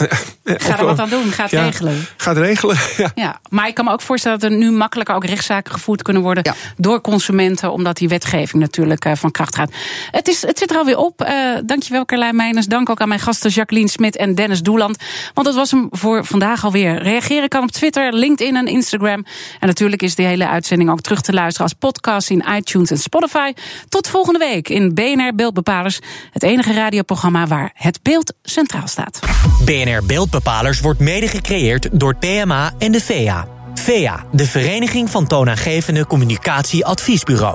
Ga 0.44 0.78
er 0.78 0.84
wat 0.84 0.98
aan 0.98 1.08
doen, 1.08 1.32
gaat 1.32 1.50
regelen. 1.50 2.06
Gaat 2.16 2.36
regelen, 2.36 2.76
ja. 2.96 3.10
ja. 3.14 3.40
Maar 3.48 3.68
ik 3.68 3.74
kan 3.74 3.84
me 3.84 3.90
ook 3.90 4.00
voorstellen 4.00 4.38
dat 4.38 4.50
er 4.50 4.56
nu 4.56 4.70
makkelijker 4.70 5.14
ook 5.14 5.24
rechtszaken 5.24 5.72
gevoerd 5.72 6.02
kunnen 6.02 6.22
worden 6.22 6.54
door 6.76 7.00
consumenten, 7.00 7.72
omdat 7.72 7.96
die 7.96 8.08
wetgeving 8.08 8.62
natuurlijk 8.62 9.04
uh, 9.04 9.12
van 9.14 9.30
kracht 9.30 9.56
gaat. 9.56 9.70
Het, 10.10 10.28
is, 10.28 10.42
het 10.42 10.58
zit 10.58 10.70
er 10.70 10.76
alweer 10.76 10.96
op. 10.96 11.22
Uh, 11.22 11.28
dankjewel, 11.64 12.04
Carlijn 12.04 12.36
Meijners. 12.36 12.66
Dank 12.66 12.90
ook 12.90 13.00
aan 13.00 13.08
mijn 13.08 13.20
gasten 13.20 13.50
Jacqueline 13.50 13.88
Smit 13.88 14.16
en 14.16 14.34
Dennis 14.34 14.62
Doeland. 14.62 14.96
Want 15.34 15.46
dat 15.46 15.56
was 15.56 15.70
hem 15.70 15.88
voor 15.90 16.24
vandaag 16.24 16.64
alweer. 16.64 17.02
Reageren 17.02 17.48
kan 17.48 17.62
op 17.62 17.70
Twitter, 17.70 18.12
LinkedIn 18.12 18.56
en 18.56 18.66
Instagram. 18.66 19.24
En 19.60 19.66
natuurlijk 19.66 20.02
is 20.02 20.14
de 20.16 20.22
hele 20.22 20.48
uitzending 20.48 20.90
ook 20.90 21.00
terug 21.00 21.20
te 21.20 21.32
luisteren 21.32 21.62
als 21.62 21.78
podcast 21.78 22.30
in 22.30 22.44
iTunes 22.56 22.90
en 22.90 22.98
Spotify. 22.98 23.52
Tot 23.88 24.08
volgende 24.08 24.38
week 24.38 24.68
in 24.68 24.94
BNR 24.94 25.34
Beeldbepalers, 25.34 25.98
het 26.30 26.42
enige 26.42 26.72
radioprogramma 26.72 27.46
waar 27.46 27.70
het 27.74 27.98
beeld 28.02 28.32
centraal 28.42 28.88
staat. 28.88 29.20
BNR 29.64 30.04
Beeldbepalers 30.06 30.80
wordt 30.80 31.00
mede 31.00 31.28
gecreëerd 31.28 31.88
door 31.92 32.16
PMA 32.16 32.72
en 32.78 32.92
de 32.92 33.00
VEA. 33.00 33.46
VEA, 33.74 34.24
de 34.32 34.46
Vereniging 34.46 35.10
van 35.10 35.26
Toonaangevende 35.26 36.06
Communicatie 36.06 36.84
Adviesbureaus. 36.84 37.54